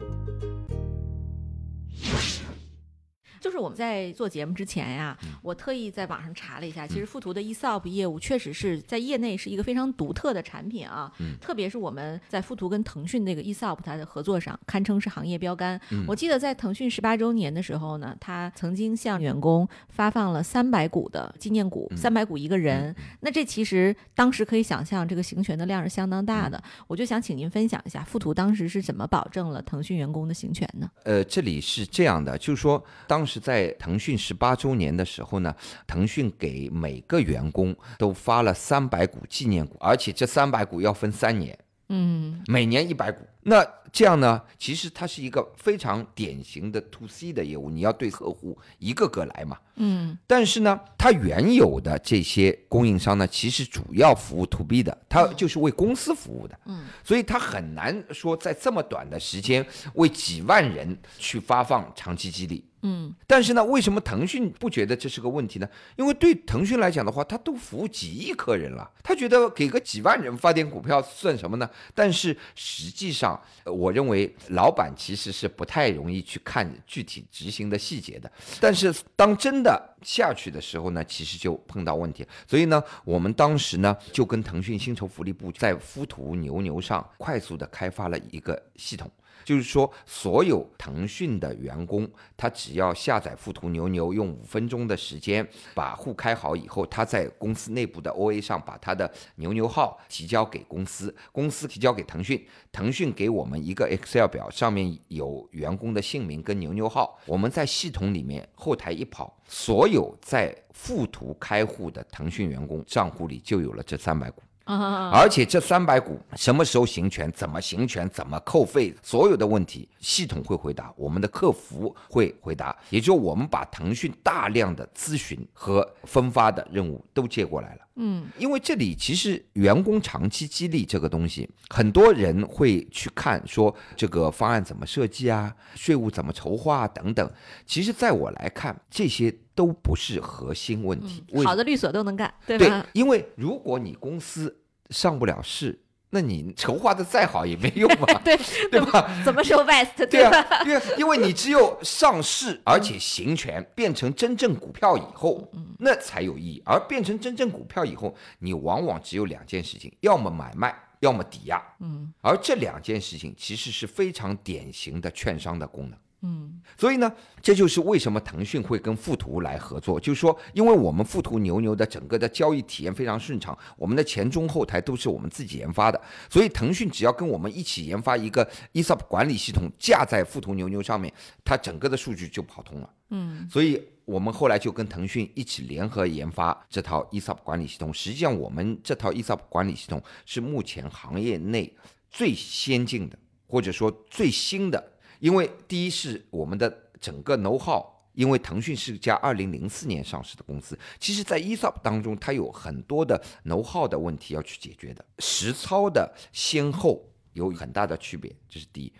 [3.41, 11.11] 就是我们在做节目之前呀，我特意在网上查了一下，其实富途的 ESOP 业务确实是在业内是一个非常独特的产品啊。
[11.19, 15.81] 嗯特别是我们在富途跟腾讯那个 ESOP 它的合作上，堪称是行业标杆。
[15.89, 22.95] 嗯我记得在腾讯十八周年的时候呢，他曾经向员工发放了三百股的纪念股，嗯三百股一个人。
[23.21, 26.57] 那这其实当时可以想象，这个行权的量是相当大的。
[26.57, 30.89] 嗯我就想请您分享一下，富途当时是怎么保证了腾讯员工的行权呢？
[31.05, 35.55] 呃，这里是这样的，就是说，当时在腾讯十八周年的时候呢，
[35.87, 41.57] 腾讯给每个员工都发了三百股纪念股，而且这三百股要分三年，
[41.89, 43.25] 嗯每年一百股。
[43.43, 49.57] 那这样呢，其实它是一个非常典型的 to C 的业务，你要对客户一个个来嘛。
[49.83, 56.57] 嗯但是呢，它原有的这些供应商呢，其实主要服务 to B 的，它就是为公司服务的。
[56.65, 62.65] 嗯所以它很难说在这么短的时间为几万人去发放长期激励。
[62.83, 65.67] 嗯但是呢，为什么腾讯不觉得这是个问题呢？
[65.97, 71.69] 因为对腾讯来讲的话，它都服务几亿客人了，他觉得给个几万人发点股票算什么呢？
[71.93, 78.31] 但是实际上，呃我认为老板其实是不太容易去看具体执行的细节的。
[78.59, 82.23] 但是当真的下去的时候呢，其实就碰到问题。
[82.47, 89.09] 所以呢，我们当时呢就跟腾讯薪酬福利部在夫图牛牛上快速的开发了一个系统。
[89.43, 114.41] 就是说，所有腾讯的员工，他只要下载富途牛牛，用五分钟的时间把户开好以后，他在公司内部的 OA 上把他的牛牛号提交给公司，公司提交给腾讯，腾讯给我们一个 Excel 表，上面有员工的姓名跟牛牛号，我们在系统里面后台一跑，所有在富途开户的腾讯员工账户里就有了这三百股。
[114.79, 127.81] 啊而且这三百股什么时候行权，怎么行权，怎么扣费，所有的问题系统会回答，我们的客服会回答，也就是我们把腾讯大量的咨询和分发的任务都接过来了。
[127.95, 137.29] 嗯因为这里其实员工长期激励这个东西，很多人会去看说这个方案怎么设计啊，税务怎么筹划啊等等。
[137.65, 141.21] 其实，在我来看，这些都不是核心问题。
[141.33, 144.57] 为好的律所都能干，对对？，因为如果你公司
[144.91, 145.79] 上不了市，
[146.11, 148.37] 那你 筹划的再好也没用嘛， 对
[148.69, 149.09] 对吧？
[149.25, 150.37] 怎么收 vest 对吧？
[150.41, 156.61] 啊，因为因为你只有上市而且行权变成真正股票以后，那才有意义。
[156.65, 161.63] 而变成真正股票以后，你往往只有两件事情：要么买卖，要么抵押。
[161.79, 165.97] 嗯，而这两件事情其实是非常典型的券商的功能。
[166.23, 167.11] 嗯，所以呢，
[167.41, 175.99] 这就是为什么腾讯会跟富途来合作，就是说，因为我们富途牛牛的整个的交易体验非常顺畅，我们的前中后台都是我们自己研发的，
[176.29, 181.11] 所以腾讯只要跟我们一起研发一个 ESOP 管理系统，架在富途牛牛上面，
[181.43, 182.89] 它整个的数据就跑通了。
[183.09, 187.91] 嗯，所以我们后来就跟腾讯一起联合研发这套 ESOP 管理系统。
[187.91, 191.75] 实际上，我们这套 ESOP 管理系统是目前行业内
[192.11, 193.17] 最先进的，
[193.47, 194.91] 或者说最新的。
[195.21, 208.91] 因为第一是我们的整个 know how，因为腾讯是家二零零四年上市的公司，其实在 ESOP 当中，它有很多的 know how 的问题要去解决的，实操的先后有很大的区别，这是第一。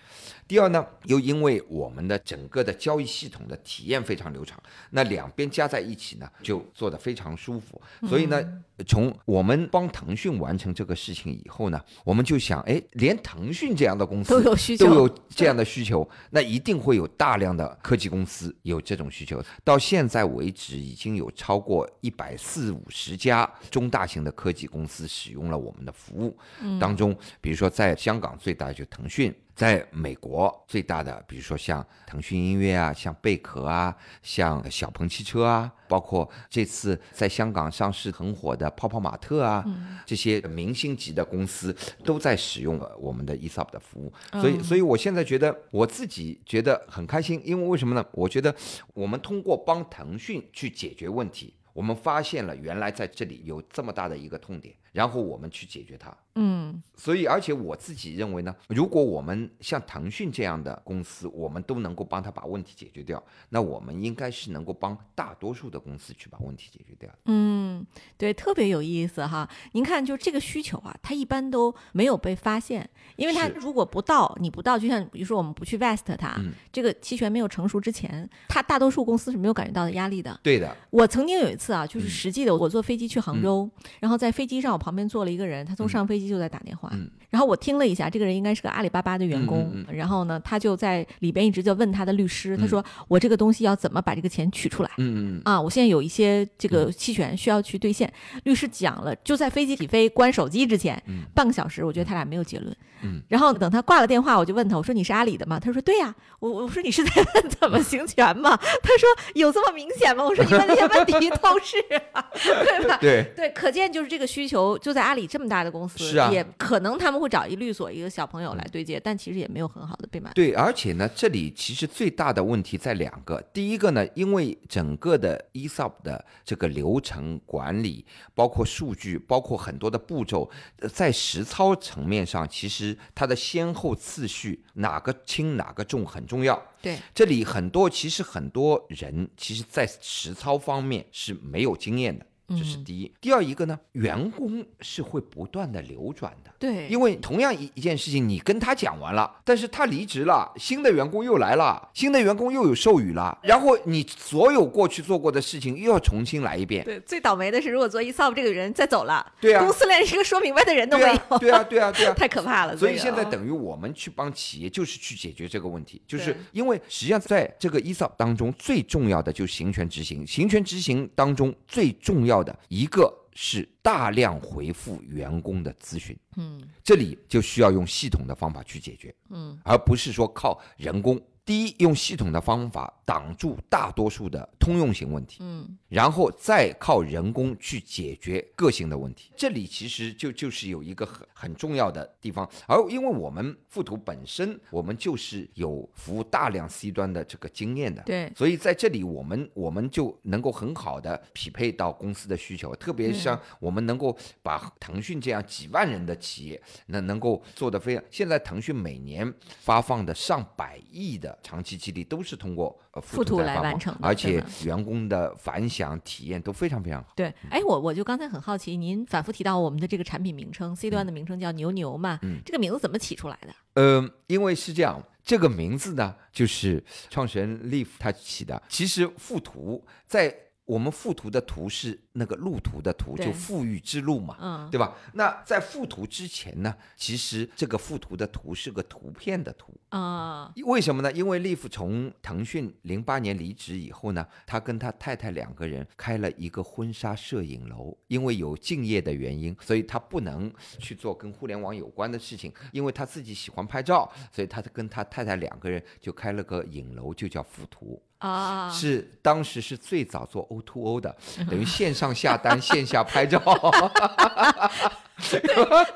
[0.48, 4.62] 第二呢，又因为我们的整个的交易系统的体验非常流畅，
[4.92, 7.82] 那两边加在一起呢，就做得非常舒服。
[8.08, 19.44] 所以呢，从我们帮腾讯完成这个事情以后呢，我们就想，哎，连腾讯这样的公司都有需求都有这样的需求，那一定会有大量的科技公司有这种需求。
[19.64, 26.38] 到现在为止，已经有超过一百四五十家中大型的科技公司使用了我们的服务。
[26.80, 29.34] 当中，比如说在香港最大的就腾讯。
[29.56, 39.64] 在美国最大的，比如说像腾讯音乐啊，像贝壳啊，像小鹏汽车啊，包括这次在香港上市很火的泡泡玛特啊，
[40.06, 44.12] 这些明星级的公司都在使用我们的 ESOP 的服务。
[44.42, 48.04] 所以，所以我现在觉得我自己觉得很开心，因为为什么呢？
[48.14, 48.56] 我觉得
[48.94, 56.16] 我们通过帮腾讯去解决问题，我们发现了原来在这里有这么大的一个痛点，然后我们去解决它。
[56.36, 67.10] 嗯所以，而且我自己认为呢，如果我们像腾讯这样的公司，我们都能够帮他把问题解决掉，那我们应该是能够帮大多数的公司去把问题解决掉。
[67.26, 67.86] 嗯，
[68.18, 69.50] 对，特别有意思哈。
[69.74, 80.40] 您看，就这个需求啊，它一般都没有被发现，因为它如果不到，你不到，就像比如说我们不去 vest 它，嗯这个期权没有成熟之前，它大多数公司是没有感觉到的压力的。
[80.42, 83.70] 对的，我曾经有一次啊，嗯就是实际的，我坐飞机去杭州，
[84.00, 94.90] 然后在飞机上，我旁边坐了一个人，他从上飞机就在打电话，嗯然后我听了一下，这个人应该是个阿里巴巴的员工，嗯然后呢，他就在里边一直就问他的律师，他说我这个东西要怎么把这个钱取出来？
[94.98, 98.12] 嗯嗯啊，我现在有一些这个期权需要去兑现，
[98.44, 101.02] 律师讲了，就在飞机起飞关手机之前，
[101.34, 102.76] 半个小时，我觉得他俩没有结论。
[103.04, 105.60] 嗯，然后等他挂了电话，我就问他，我说你是阿里的吗？
[105.60, 108.56] 他说对呀、我我说你是在问怎么行权吗？
[108.84, 110.24] 他说有这么明显吗？
[110.24, 111.78] 我说你问那些问题 都是
[112.12, 112.98] 啊，对吧？
[113.02, 120.36] 对，对，可见就是这个需求就在阿里这么大的公司，是啊也可能他们会找一律所一个小朋友来对接，但其实也没有很好的被满足。
[120.36, 123.42] 对，而且呢，这里其实最大的问题在两个。
[123.54, 130.50] 第一个呢，因为整个的 ESOP 的这个流程管理，包括数据，包括很多的步骤，
[130.80, 136.62] 呃在实操层面上，其实它的先后次序哪个轻哪个重很重要。
[136.82, 142.26] 对，这里很多其实很多人其实在实操方面是没有经验的，
[142.58, 143.12] 这是第一。
[143.20, 146.52] 第二一个呢，员工是会不断的流转的。
[146.60, 156.84] 对，因为同样一一件事情，你跟他讲完了，但是他离职了，新的员工又来了，新的员工又有授予了，然后你所有过去做过的事情又要重新来一遍。
[156.86, 162.14] 对，最倒霉的是，如果做 ESOP 这个人再走了，对啊公司连一个说明白的人都没有，啊，对啊，对啊，对啊。
[162.22, 162.78] 太可怕了。
[162.78, 170.26] 所以现在等于我们去帮企业，就是去解决这个问题，就是因为实际上在这个 ESOP 当中，最重要的就是行权执行。
[170.28, 179.14] 行权执行当中最重要的一个是大量回复员工的咨询，嗯这里就需要用系统的方法去解决。
[179.30, 181.22] 嗯而不是说靠人工。
[181.44, 189.32] 第一，用系统的方法挡住大多数的通用型问题，嗯然后再靠人工去解决个性的问题。
[189.36, 198.32] 这里其实就就是有一个很很重要的地方，而因为我们富途本身，我们就是有服务大量 C 端的这个经验的，对。
[198.36, 208.04] 所以在这里我们我们就能够很好的匹配到公司的需求，特别像我们能够把腾讯这样几万人的企业，那能够做得非常。
[208.12, 217.14] 现在腾讯每年发放的上百亿的长期激励都是通过呃富途来完成的而且员工的反响体验都非常非常好。
[217.16, 223.54] 对，哎，我我就刚才很好奇，您反复提到我们的这个产品名称，C 嗯端的名称叫牛牛嘛，这个名字怎么起出来的？
[223.76, 228.62] 呃，因为是这样，这个名字呢，就是创始人 Leaf 他起的。
[228.68, 230.36] 其实附图在
[230.66, 234.38] 我们附图的图是那个路途的途，就富裕之路嘛。
[234.40, 234.96] 嗯，对吧？
[235.14, 241.12] 那在附图之前呢，其实这个附图的图是个图片的图，啊，为什么呢？
[241.12, 258.02] 因为利弗从腾讯零八年离职以后呢，他跟他太太两个人开了一个婚纱摄影楼，因为有敬业的原因，所以他不能去做跟互联网有关的事情，因为他自己喜欢拍照，所以他跟他太太两个人就开了个影楼，就叫附图。
[258.22, 261.16] 啊，是当时是最早做 O to O 的，
[261.50, 263.38] 等于线上下单，线下拍照。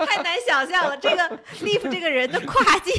[0.05, 1.23] 太难想象了，这个
[1.63, 2.93] Leaf 这个人的跨界，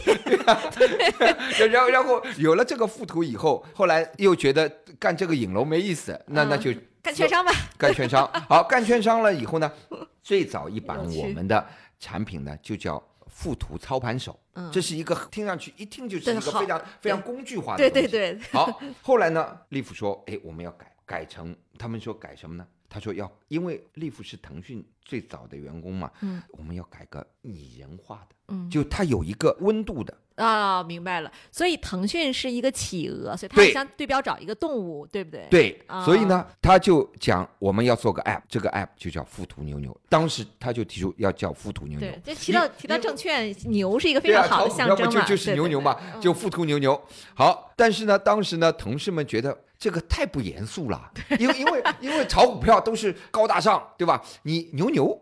[1.70, 7.52] 然后然后有了这个附图以后，后来又觉得干这个影楼没意思，那那就干券商吧。
[7.78, 8.28] 干券商。
[8.48, 9.70] 好，干券商了以后呢，
[10.20, 11.64] 最早一版我们的
[12.00, 18.08] 产品呢就叫附图操盘手，嗯这是一个听上去一听就是一个非常非常工具化的对东西。
[18.08, 22.66] 对对，好，后来呢，利夫说，哎，我们要改，改成他们说改什么呢？
[22.88, 28.70] 他说要，因为利弗是腾讯最早的员工嘛，嗯，我们要改个拟人化的，嗯。
[28.70, 31.30] 就它有一个温度的，啊，明白了。
[31.50, 35.46] 所以腾讯是一个企鹅，所以它对相对标找一个动物，对不对？
[35.50, 39.94] 对，啊所以呢，他就讲我们要做个 app，这个 app 就叫富途牛牛。
[40.08, 47.02] 当时他就提出要叫富途牛牛对，，就提到提到证券，牛是一个非常好的象征嘛，不就就是对对对牛牛嘛，就富途牛牛。
[47.34, 54.22] 好，但是呢，当时呢，同事们觉得这个太不严肃了，因为因为因为炒股票都是高大上，对吧？
[54.42, 55.18] 你牛牛，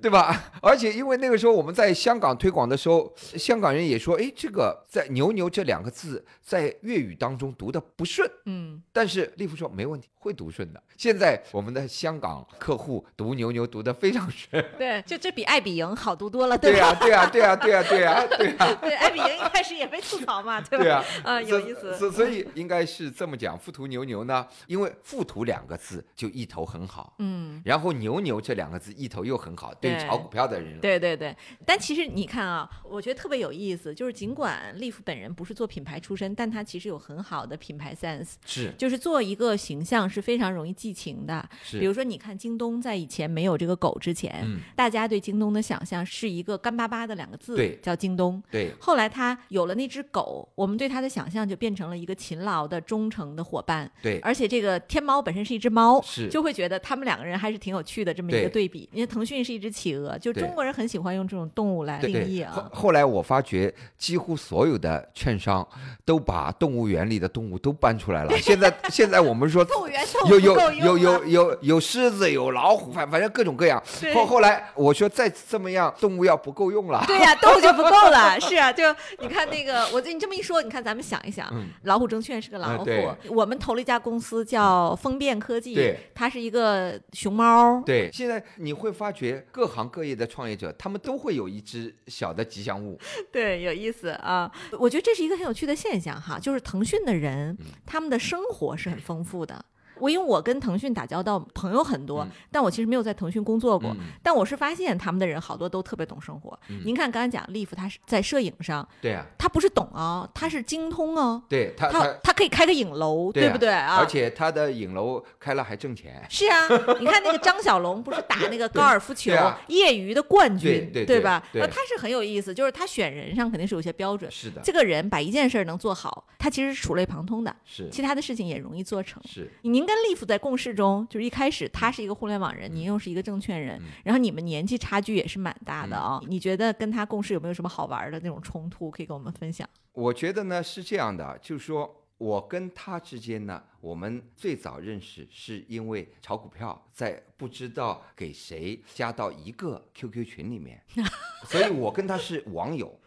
[0.00, 0.50] 对吧？
[0.62, 8.28] 而且因为那个时候我们在香港推广的时候，香港人也说，哎，这个在牛牛这两个字在粤语当中读的不顺。
[8.46, 10.82] 嗯，但是利夫说没问题，会读顺的。
[10.96, 14.64] 现在我们的香港客户读牛牛读的非常顺。
[14.78, 16.62] 对，就这比爱彼迎好读多了，吧？
[16.62, 20.84] 对呀、对呀、对呀、对呀、对呀、对呀、 对，爱彼迎一开始也被吐槽嘛，对吧？
[20.84, 21.96] 对啊，啊，有意思。
[21.96, 31.34] 所所以应该是这么讲，富途牛牛呢，因为富途两个字就意头很好，嗯，然后牛牛这两个字意头又很好，对炒股票的人，对对对，
[31.64, 41.48] 但其实你看啊，我觉得特别有意思，就是尽管利弗本人不是做品牌出身，但他其实有很好的品牌 sense，是就是做一个形象是非常容易记情的。
[41.62, 48.42] 是，比如说，你看京东在以前没有这个狗之前，嗯，大家对京东的想象是一个干巴巴的两个字，对叫京东。
[48.50, 53.90] 对后来他有了那只狗，我们对他的想象就变成了一个勤劳的、忠诚的伙伴。
[54.02, 58.88] 对而且这个天猫本身是一只猫，是就会觉得他们两个人还是挺有趣的这么一个对对比。
[58.92, 61.98] 因为腾讯是一只企鹅，就中国人很喜欢用这种动物来。
[61.98, 62.52] 定义啊。
[62.52, 65.66] 后后来我发觉，几乎所有的券商
[66.04, 68.36] 都把动物园里的动物都搬出来了。
[68.40, 73.82] 现在现在我们说动物园动物有有有有啊有有狮子，有老虎，反反正各种各样。
[74.14, 77.04] 后后来我说再这么样，动物要不够用了。
[77.06, 78.38] 对呀、动物就不够了。
[78.40, 78.84] 是啊，就
[79.18, 87.82] 你看那个，我你这么一说，你看咱们想一想，嗯老虎证券是个老虎，嗯我们投了一家公司叫风变科技，对它是一个熊猫。
[87.84, 92.98] 对，现在你会发觉各行各业的创业者，他们都会有一只小的吉祥物。
[93.30, 94.50] 对，有意思啊！
[94.78, 99.64] 我觉得这是一个很有趣的现象哈，就是腾讯的人，嗯他们的生活是很丰富的。
[100.00, 103.90] 我因为我跟腾讯打交道，朋友很多，嗯但我其实没有在腾讯工作过。
[103.90, 106.58] 嗯但我是发现他们的人好多都特别懂生活。
[106.68, 113.96] 嗯您看刚才讲利弗，他是在摄影上，对啊，他不是懂啊，他是精通啊，他对他他，他可以开个影楼，对啊不对啊？
[113.96, 116.24] 而且他的影楼开了还挣钱。
[116.28, 116.68] 是啊，
[117.00, 121.42] 你看那个张小龙不是打那个高尔夫球啊业余的冠军，对对对吧？
[121.52, 124.30] 对那他是很有意思，就是他选人上肯定是有些标准。
[124.30, 129.22] 是的，这个人把一件事儿能做好，他其实是触类旁通的，是其他的事情也容易做成。
[129.26, 139.66] 是，您跟利弗在共事中，就是一开始他是一个互联网人，您又是一个证券人，嗯然后你们年纪差距也是蛮大的啊、你觉得跟他共事有没有什么好玩的那种冲突，可以跟我们分享？
[139.92, 150.82] 我觉得呢是这样的，就是说我跟他之间呢，我们最早认识是因为炒股票，在不知道给谁加到一个 QQ 群里面，
[151.48, 153.00] 所以我跟他是网友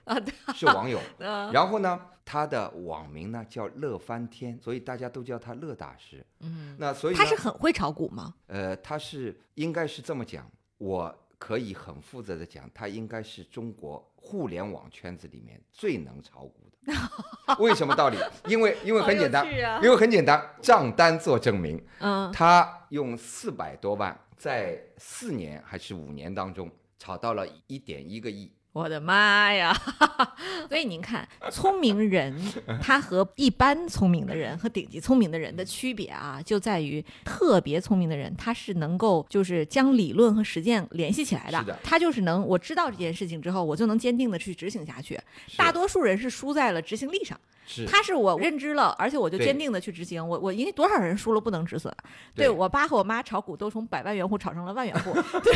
[0.56, 1.00] 是网友。
[1.20, 2.02] 呃， 然后呢，
[2.32, 6.26] 他的网名呢叫乐翻天，所以大家都叫他乐大师。
[6.40, 8.34] 嗯，那所以他是很会炒股吗？
[8.48, 16.94] 呃，他是应该是这么讲，我可以很负责的讲，他应该是中国互联网圈子里面最能炒股的。
[17.60, 18.18] 为什么道理？
[18.48, 19.46] 因为因为很简单
[19.84, 21.86] 因为很简单，账单做证明。
[22.00, 28.50] 嗯，他用四百多万，在四年还是五年当中炒到了一点一个亿。
[28.74, 29.76] 我的妈呀！
[30.69, 32.34] 所以您看，聪明人
[32.82, 41.61] 他和一般聪明的人和顶级聪明的人的区别啊，就在于特别聪明的人，他是能够就是将理论和实践联系起来的。
[41.65, 45.19] 的他就是能我知道这件事情之后，我就能坚定的去执行下去。
[45.57, 47.38] 大多数人是输在了执行力上。
[47.67, 50.28] 是他是我认知了，而且我就坚定的去执行。
[50.28, 51.93] 我我因为多少人输了不能止损，
[52.36, 55.53] 对对我爸和我妈炒股都从百万元户炒成了万元户， 对，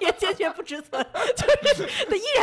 [0.00, 2.39] 也坚决不止损， 就是他依然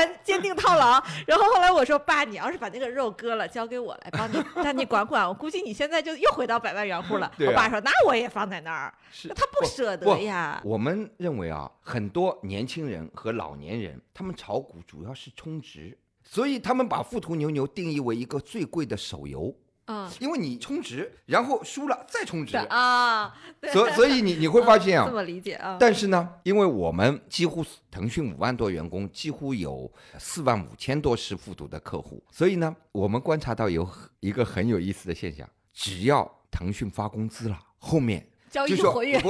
[0.68, 1.01] 套牢。
[1.26, 7.28] 然后后来我说爸，你要是把那个肉割了，交给我来帮你， 让你管管，我估计你现在就又回到百万元户了。
[7.28, 10.61] 啊我爸说那我也放在那儿，是他不舍得呀。
[10.65, 19.53] 我们认为啊，很多年轻人和老年人，他们炒股主要是充值，所以他们把富途牛牛定义为一个最贵的手游，
[19.88, 23.33] 嗯，因为你充值，然后输了再充值，啊，
[23.71, 25.77] 所所以你你会发现啊 这，么理解啊。
[25.79, 39.29] 但是呢，因为我们几乎腾讯五万多员工，几乎有四万五千多是复读的客户，所以呢，我们观察到有一个很有意思的现象，只要腾讯发工资了，后面交易就说活跃，不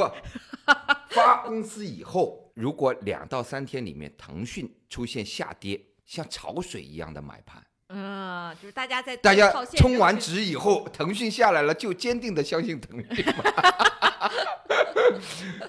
[1.10, 13.44] 发工资以后，如果两到三天里面腾讯出现下跌，像潮水一样的买盘，嗯，就是大家在大家充完值以后，腾讯下来了，就坚定的相信腾讯嘛。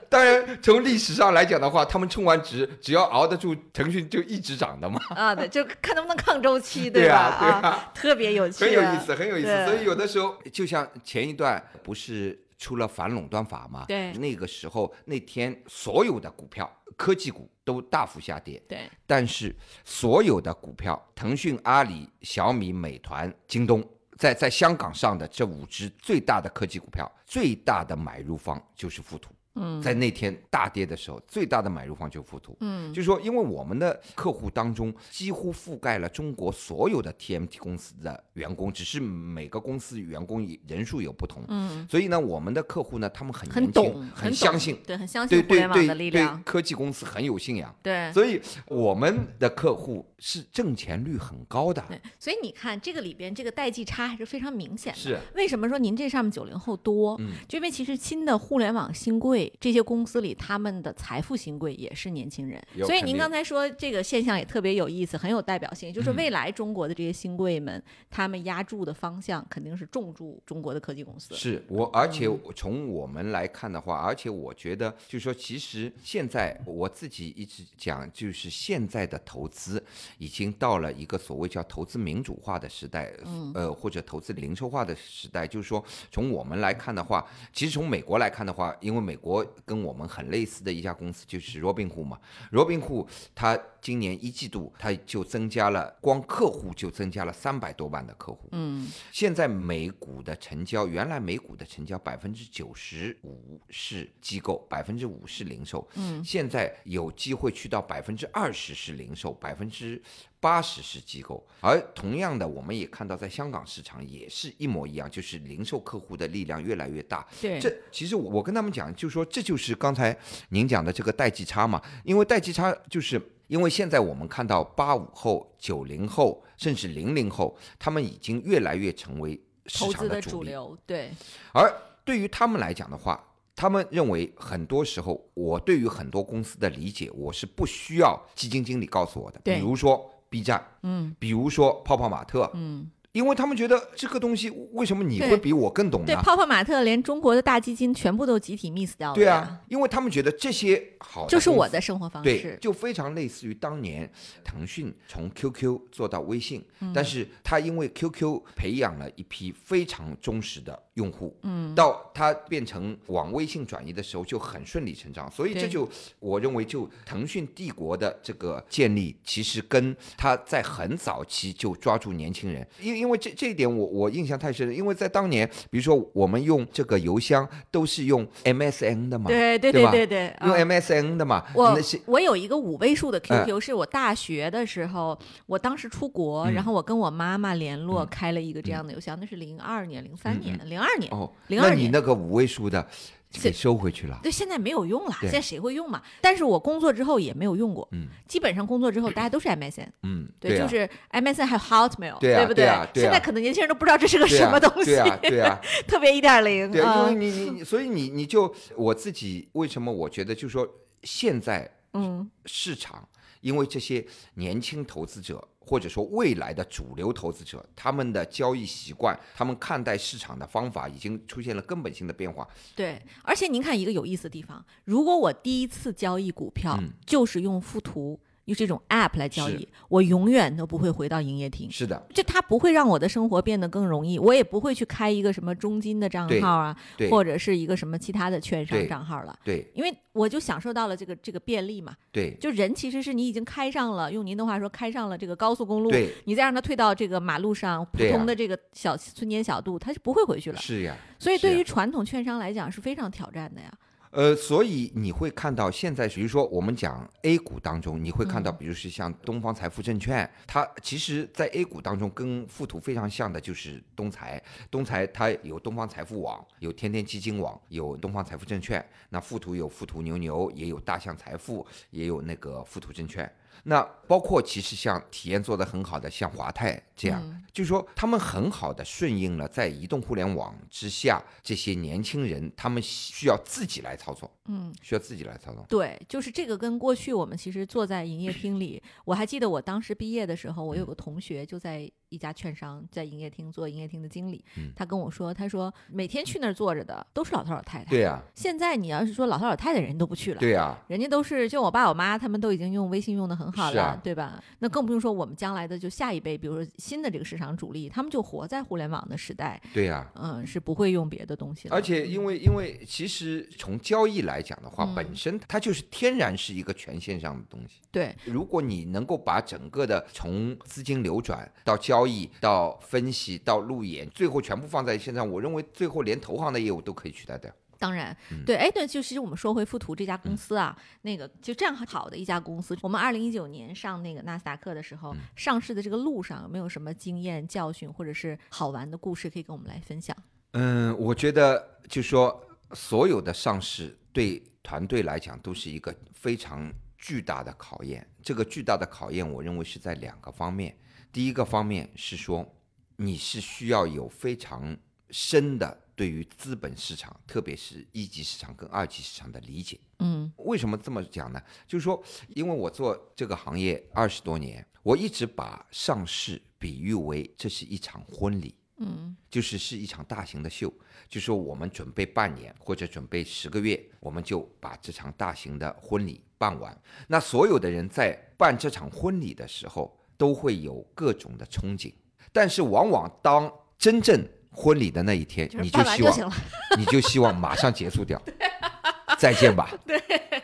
[0.09, 7.15] 当然，从历史上来讲的话，他们充完值，只要熬得住，腾讯就一直涨的嘛，啊，对，就看能不能抗周期，对吧？
[7.15, 9.67] 啊对啊特别有趣，很有意思，很有意思。
[9.67, 13.85] 所以有的时候，就像前一段不是出了反垄断法嘛？
[13.87, 19.55] 对那个时候那天所有的股票，科技股都大幅下跌，对，但是
[19.85, 29.31] 所有的股票，腾讯、阿里、小米、美团、京东，在在香港上的这五只最大的科技股票，最大的买入方就是富途。
[29.61, 32.57] 嗯在那天大跌的时候，最大的买入方就是富途。
[32.61, 47.75] 嗯就是说，因为我们的客户当中几乎覆盖了中国所有的 TMT 公司的员工，只是每个公司员工人数有不同，嗯，所以呢，我们的客户呢，他们很很懂，很相信，对，很相信互联网的对对力量，科技公司很有信仰。
[47.83, 48.13] 对。
[48.13, 54.99] 所以我们的客户是挣钱率很高的，对，所以你看这个里边这个代际差还是非常明显的。
[54.99, 57.17] 是为什么说您这上面九零后多？
[57.21, 62.63] 嗯就因为其实新的互联网新贵这些公司里，他们的财富新贵也是年轻人。
[62.85, 71.35] 所以您刚才说这个现象也特别有意思，很有代表性，就是嗯未来中国的这些新贵们，他们压注的方向肯定是重注中国的科技公司。
[71.35, 79.83] 是我，而且嗯从我们来看的话，而且我觉得，就是说，其实现在我自己一直讲，就是现在的投资
[80.19, 85.47] 已经到了一个所谓叫投资民主化的时代，嗯呃，或者投资零售化的时代。
[85.47, 92.19] 就是说，从我们来看的话，其实从美国来看的话，因为美国我跟我们很类似的一家公司就是 Robinhood 嘛
[92.51, 93.59] ，Robinhood 它。
[93.81, 98.49] 今年一季度它就增加了，光客户就增加了三百多万的客户。
[98.53, 110.01] 嗯现在美股的成交，原来美股的成交百分之九十五是机构，百分之五是零售，嗯现在有机会去到百分之二十是零售，百分之
[110.41, 111.47] 八十是机构。
[111.61, 117.27] 而同样的，我们也看到在香港市场也是一模一样，就是零售客户的力量越来越大。
[117.41, 120.17] 对，这其实我我跟他们讲，就是说这就是刚才
[120.51, 131.11] 您讲的这个代际差嘛，因为代际差就是因为现在我们看到八五后、九零后甚至零零后，他们已经越来越成为市场的主流，对，
[131.53, 131.71] 而
[132.05, 133.25] 对于他们来讲的话。
[133.61, 139.41] 他们认为，很多时候我对于很多公司的理解，我是不需要基金经理告诉我的。
[139.43, 142.89] 对比如说 B 站，嗯比如说泡泡玛特，嗯。
[143.19, 149.15] 因为他们觉得这个东西为什么你会比我更懂呢对，泡泡玛特连中国的大基金全部都集体 miss 掉了。
[149.17, 152.57] 对啊，，因为他们觉得这些好就是我的生活方式对，式。
[152.61, 154.09] 就非常类似于当年
[154.45, 165.89] 腾讯从 QQ 做到微信，嗯但是他因为 QQ 培养了一批非常忠实的用户，嗯，到它变成往微信转移的时候就很顺理成章，所以这就
[166.19, 183.39] 我认为就腾讯帝国的这个建立，其实跟他在很早期就抓住年轻人，因因为这这一点我我印象太深了，因为在当年，比如说我们用这个邮箱都是用 MSN 的嘛，对对对对对对，用啊 MSN 的嘛，我我有一个五位数的嗯。
[183.39, 186.53] QQ，是我大学的时候，我当时出国，嗯。
[186.55, 188.09] 然后我跟我妈妈联络，嗯。
[188.11, 191.13] 开了一个这样的邮箱，那是零二年、零三年、零二年。
[191.13, 192.87] 哦，02那你年那个五位数的
[193.31, 194.19] 就给收回去了。
[194.23, 196.03] 对，现在没有用了，现在谁会用嘛？
[196.21, 202.65] 但是我工作之后也没有用过，嗯基本上工作之后大家都是 MSN，嗯，对，啊就是 MSN 还有 Hotmail，对啊不对
[202.95, 210.67] 现在可能年轻人都不知道这是个什么东西，对啊， 对啊，特别一点零，对啊，因为你你，所以你你就我自己为什么我觉得就是说
[211.03, 213.07] 现在嗯市场
[213.41, 222.49] 因为这些年轻投资者或者说未来的主流投资者，他们的交易习惯，他们看待市场的方法已经出现了根本性的变化。
[222.75, 228.19] 对，而且您看一个有意思的地方，如果我第一次交易股票嗯就是用附图。
[228.49, 231.71] 用这种 app 来交易，我永远都不会回到营业厅。
[231.71, 236.77] 是的，就它不会让我的生活变得更容易，我也不会去开一个什么中金的账号啊，
[237.11, 241.95] 或者是一个什么其他的券商账号了，对因为我就享受到了这个这个便利嘛。
[242.11, 250.59] 对就人其实是你已经开上了，用您的话说，开上了这个高速公路，对，你再让他退到这个马路上，普通的这个小村间小路，他是不会回去了。
[250.59, 250.97] 是呀。
[251.19, 253.71] 所以对于传统券商来讲是非常挑战的呀。
[254.11, 264.43] 呃，所以你会看到现在，比如说我们讲 A 股当中，你会看到，嗯比如是像东方财富证券，它其实，在 A 股当中跟富途非常像的就是东财。
[264.71, 268.85] 东财它有东方财富网，有天天基金网，有东方财富证券。
[269.11, 273.31] 那富途有富途牛牛，也有大象财富，也有那个富途证券。
[273.65, 284.31] 那包括其实像体验做得很好的，像华泰这样，嗯就是说他们很好的顺应了在移动互联网之下，这些年轻人他们需要自己来操作。
[284.47, 285.67] 嗯，需要自己来操作。
[285.69, 297.91] 对，就是这个跟过去我们其实坐在营业厅里，我还记得我当时毕业的时候，我有个同学就在一家券商在营业厅做营业厅的经理，嗯他跟我说，他说每天去那儿坐着的都是老头老太太。
[297.91, 300.41] 对呀、现在你要是说老头老太太，人都不去了。
[300.41, 304.43] 对呀、人家都是就我爸我妈他们都已经用微信用的很好了，啊对吧？
[304.61, 311.75] 那更不用说我们将来的就下一辈，比如说新的这个市场主力，他们就活在互联网的时代，对呀、嗯，是不会用别的东西的。
[311.75, 317.81] 而且因为因为其实从交易来讲的话，嗯本身它就是天然是一个全线上的东西。
[317.91, 327.51] 对，如果你能够把整个的从资金流转到交易到分析到路演，最后全部放在线上，我认为最后连投行的业务都可以取代掉。
[327.81, 340.17] 当然，嗯对，哎，对，就其实我们说回富途这家公司啊，那个就这样好的一家公司，我们二零一九年上那个纳斯达克的时嗯候，上市的这个路上有没有什么经验教训或者是好玩的故事可以跟我们来分享？
[340.55, 348.05] 嗯，我觉得就说所有的上市对团队来讲都是一个非常巨大的考验。
[348.21, 350.77] 这个巨大的考验，我认为是在两个方面。
[351.13, 352.55] 第一个方面是说，
[352.97, 354.77] 你是需要有非常
[355.11, 359.79] 深的对于资本市场，特别是一级市场跟二级市场的理解。
[360.01, 361.43] 嗯为什么这么讲呢？
[361.67, 368.55] 就是说，因为我做这个行业二十多年，我一直把上市比喻为这是一场婚礼。
[368.81, 370.73] 嗯就是是一场大型的秀，
[371.09, 376.81] 就说我们准备半年或者准备十个月，我们就把这场大型的婚礼办完。
[377.09, 381.95] 那所有的人在办这场婚礼的时候，都会有各种的憧憬，
[382.33, 386.33] 但是往往当真正婚礼的那一天，就是你就希望。
[386.77, 388.21] 你就希望马上结束掉，
[389.19, 389.99] 再见吧， 对，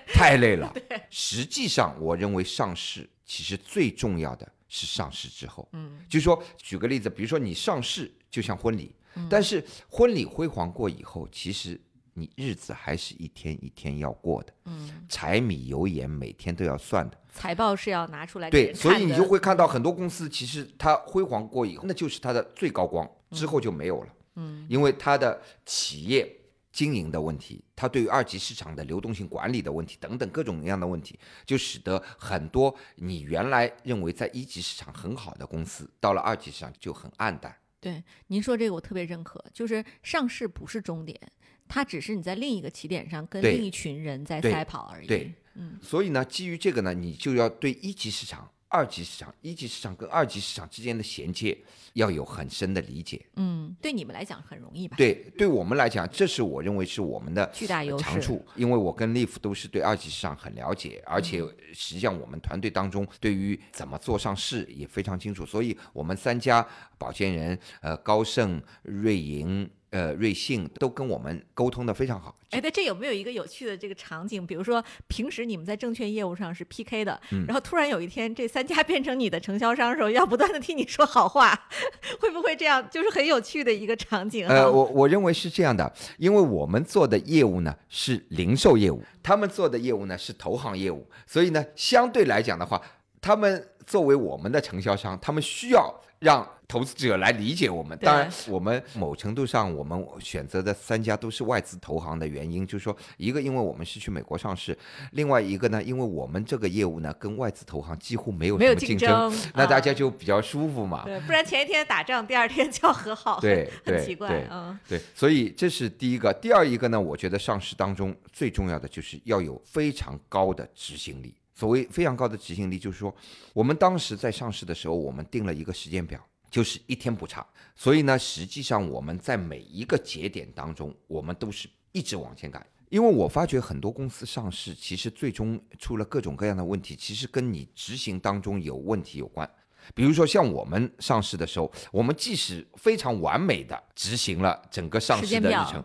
[0.06, 0.72] 太累了。
[1.10, 5.98] 实际上，我认为上市其实最重要的是上市之后，嗯。
[6.08, 9.26] 就是说，举个例子，比如说你上市就像婚礼，嗯。
[9.28, 11.78] 但是婚礼辉煌过以后，其实
[12.14, 17.18] 你日子还是一天一天要过的，嗯，柴米油盐每天都要算的。
[17.32, 24.08] 财报是要拿出来对，所以你就会看到很多公司，其实它辉煌过以后，那就是它的最高光，之后就没有了。
[24.36, 26.28] 嗯因为它的企业
[26.72, 37.54] 经营的问题，它对于二级市场的流动性管理的问题等等各种各样的问题，就使得很多你原来认为在一级市场很好的公司，到了二级市场就很暗淡。
[37.80, 41.20] 对，您说这个我特别认可，就是上市不是终点，
[41.68, 45.06] 它只是你在另一个起点上跟另一群人在赛跑而已。
[45.06, 51.56] 对，嗯所以呢，基于这个呢，你就要对一级市场、二级市场、一级市场跟二级市场之间的衔接
[51.94, 53.24] 要有很深的理解。
[53.36, 54.96] 嗯，对你们来讲很容易吧？
[54.96, 58.04] 对，对我们来讲，这是我认为是我们的巨大优势。
[58.04, 66.66] 长处，因为我跟 Leaf 都是对二级市场很了解，而且嗯实际上我们团队当中对于怎么做上市也非常清楚，所以我们三家
[66.98, 72.36] 保荐人，呃，高盛、瑞银、呃，瑞幸都跟我们沟通的非常好。
[72.50, 74.44] 哎，那，这有没有一个有趣的这个场景？
[74.44, 81.68] 比如说，平时你们在证券业务上是 PK 的，嗯然后突然有一天这三家 变成你的承销商的时候，要不断的替你说好话，
[82.18, 82.84] 会不会这样？
[82.90, 84.52] 就是很有趣的一个场景、啊。
[84.52, 92.82] 呃，我我认为是这样的，因为我们做的业务呢是零售业务，他们做的业务呢是投行业务，所以呢，相对来讲的话，
[93.20, 96.44] 他们作为我们的承销商，他们需要让
[96.74, 97.96] 投资者来理解我们。
[97.98, 104.76] 当然，我们某程度上，我们选择的三家都是外资投行的原因，就是说，一个因为我们是去美国上市，
[105.12, 111.04] 另外一个呢，因为我们这个业务呢跟外资投行几乎没有没有竞什么竞争，争，那大家啊就比较舒服嘛。
[111.04, 116.32] 对，不然前一天打仗，第二天就要和好，对 很奇怪对，嗯对，所以这是第一个。
[116.42, 121.32] 第二一个呢，我觉得上市当中最重要的就是要有非常高的执行力。
[121.56, 123.14] 所谓非常高的执行力，就是说，
[123.52, 126.18] 我们当时在上市的时候，我们定了一个时间表，
[126.54, 127.44] 就是一天不差。
[127.74, 132.64] 所以呢，实际上我们在每一个节点当中，我们都是一直往前赶。
[132.90, 139.50] 因为我发觉很多公司上市，其实最终出了各种各样的问题，其实跟你执行当中有问题有关。
[139.96, 145.84] 比如说像我们上市的时候，我们即使非常完美的执行了整个上市的日程，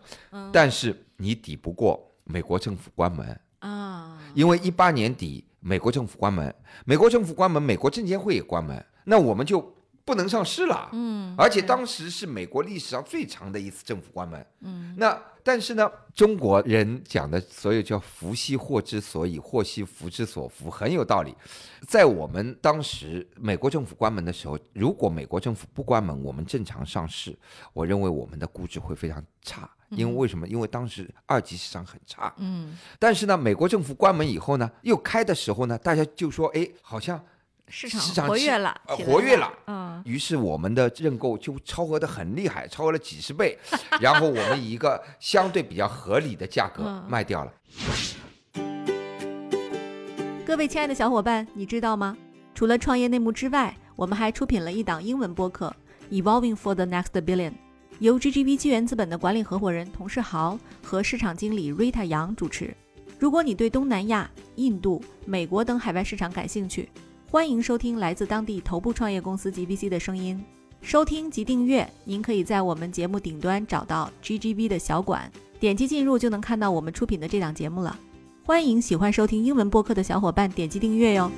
[0.54, 6.54] 但是你抵不过美国政府关门啊，因为一八年底美国政府关门，
[6.86, 9.76] 美国政府关门，美国证监会也关门，那我们就。
[10.10, 21.36] 不能上市了，嗯，而且当时是美国历史上最长的一次政府关门，嗯，那但是呢，中国人讲的所有叫“福兮祸之所以，祸兮福之所伏”，很有道理。
[21.88, 27.38] 在我们当时美国政府关门的时候，如果美国政府不关门，我们正常上市，
[27.72, 30.48] 我认为我们的估值会非常差，因为为什么？
[30.48, 37.24] 因为当时二级市场很差，嗯，但是呢，美国政府关门以后呢，又开的时候呢，大家就说，哎，好像。
[37.70, 43.58] 市场市场活跃了，活跃了，嗯，于是我们的认购就超额的很厉害，超额了几十倍，
[44.02, 47.54] 然后我们以一个相对比较合理的价格卖掉了。
[50.46, 52.18] 各位亲爱的小伙伴，你知道吗？
[52.56, 55.74] 除了创业内幕之外，我们还出品了一档英文播客
[56.24, 57.52] 《Evolving for the Next Billion》，
[58.00, 62.76] 由 GGV 纪元资本的管理合伙人童世豪和市场经理 Rita 杨主持。
[63.20, 66.90] 如果你对东南亚、印度、美国等海外市场感兴趣，
[67.32, 70.44] 欢迎收听来自当地头部创业公司 GVC 的声音。
[70.82, 77.96] 收听及订阅，您可以在我们节目顶端找到 GGV 的小馆，点击进入就能看到我们出品的这档节目了。
[78.44, 81.32] 欢迎喜欢收听英文播客的小伙伴点击订阅哟。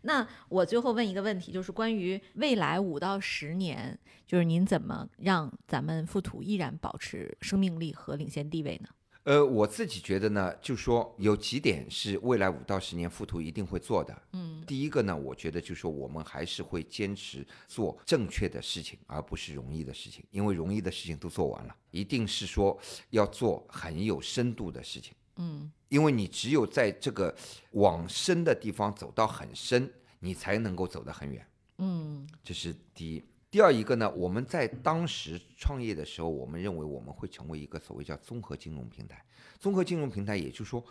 [0.00, 8.88] 那我最后问一个问题，就是关于未来五到十年，就是您怎么让咱们富途依然保持生命力和领先地位呢？
[9.24, 14.22] 呃，我自己觉得呢，就说有几点是未来五到十年富途一定会做的。
[14.32, 22.76] 嗯，第一个呢，我觉得就说我们还是会坚持做正确的事情，而不是容易的事情，因为容易的事情都做完了，一定是说
[23.10, 25.14] 要做很有深度的事情。
[25.36, 27.32] 嗯，因为你只有在这个
[27.72, 31.46] 往深的地方走到很深，你才能够走得很远。
[31.78, 33.22] 嗯，这是第一。
[33.52, 39.22] 第二一个呢，我们在当时创业的时候，我们认为我们会成为一个所谓叫综合金融平台。
[39.58, 40.82] 综合金融平台，也就是说，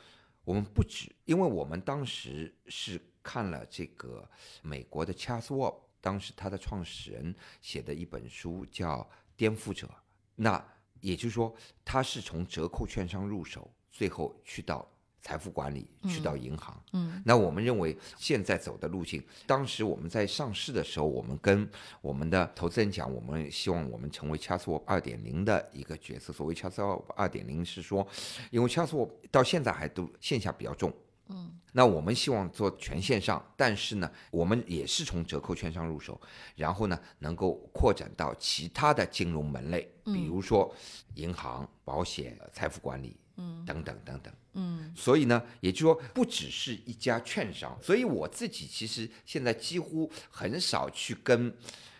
[0.44, 4.30] 我们不止，因为我们当时是看了这个
[4.62, 7.34] 美国的 Charles Schwab，当时他的创始人
[7.64, 9.00] 写的一本书叫
[9.36, 9.88] 《颠覆者》，
[10.36, 10.64] 那
[11.00, 14.88] 也就是说，他是从折扣券商入手，最后去到。
[15.22, 21.70] 财富管理去到银行，嗯，那我们认为现在走的路径，当时我们在上市的时候，我们跟
[22.02, 26.34] 我们的投资人讲，我们希望我们成为 Chatsworth 二点零的一个角色。
[26.34, 28.06] 所谓 Chatsworth 二点零是说，
[28.50, 30.92] 因为 Chatsworth 到现在还都线下比较重，
[31.28, 36.20] 嗯，那我们希望做全线上，但是呢，我们也是从折扣券商入手，
[36.56, 40.74] 然后呢，能够扩展到其他的金融门类，比如说
[41.14, 43.16] 银行、保险、财富管理。
[43.42, 51.52] 嗯，等等等等，嗯，所以呢，也就是说，不只是一家券商，所以我自己其实现在几乎很少去跟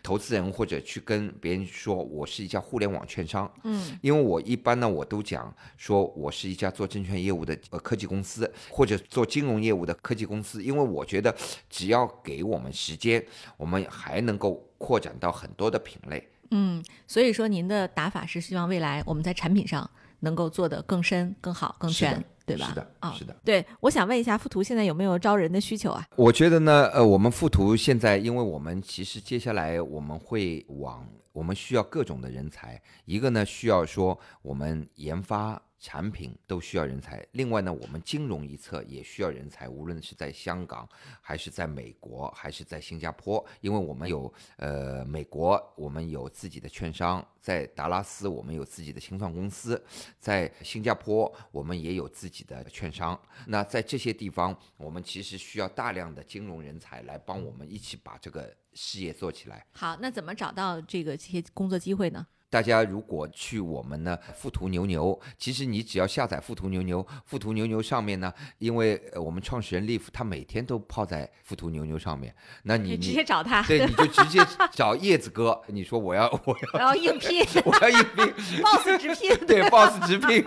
[0.04, 11.34] 投资人或者去跟别人说我是一家互联网券商，嗯，因为我一般呢，我都讲说我是一家做证券业务的呃科技公司，或者做金融业务的科技公司，因为我觉得
[11.68, 13.24] 只要给我们时间，
[13.56, 19.90] 我们还能够扩展到很多的品类，嗯，所以说您的打法是希望未来我们在产品上。
[20.22, 22.66] 能够做得更深、更好、更全，对吧？
[22.68, 23.36] 是的，啊，是的。
[23.44, 26.04] 对，我想问一下，富途现在有没有招人的需求啊？
[26.16, 32.80] 我觉得呢，呃，我们富途现在，因为我们其实接下来我们会往，我们需要各种的人才。
[33.04, 35.60] 一个呢，需要说我们研发。
[35.82, 40.88] 产品都需要人才，另外呢，我们金融一侧也需要人才，无论是在香港，
[41.20, 49.84] 还是在美国，还是在新加坡，因为我们有呃美国，我们有自己的券商，在达拉斯我们有自己的清算公司，
[50.20, 53.20] 在新加坡我们也有自己的券商。
[53.48, 59.66] 那在这些地方，我们其实需要大量的金融人才来帮我们一起把这个事业做起来。
[59.72, 62.24] 好，那怎么找到这个这些工作机会呢？
[62.52, 72.34] 大家如果去我们呢富途牛牛，其实你只要下载富途牛牛，富途牛牛上面呢，因为我们创始人 Live 他每天都泡在富途牛牛上面，
[72.64, 74.38] 那你直接找他，对，你就直接
[74.70, 80.44] 找叶子哥，你说我要我要我要应聘， 我要应聘， boss 直聘，对，boss 直聘，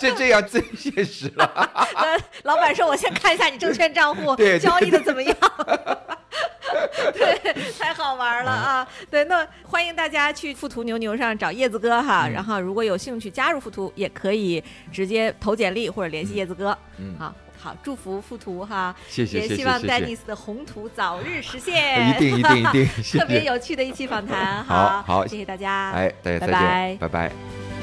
[0.00, 1.70] 这这样最现实了。
[2.44, 5.36] 老板说，我先看一下你证券账户，对交易的怎么样？
[7.12, 8.88] 对，太好玩了啊！
[9.10, 14.62] 对，那欢迎大家去富途牛牛上找叶子哥哈，然后如果有兴趣加入富途，也可以
[14.92, 16.76] 直接投简历或者联系叶子哥。
[16.98, 22.10] 嗯，好好，祝福富途哈，谢谢，也希望丹尼斯的宏图早日实现。
[22.10, 22.86] 一定一定 一定，
[23.18, 24.62] 特别有趣的一期访谈。
[24.64, 27.73] 好好，谢谢大家，哎，大家再见，拜拜。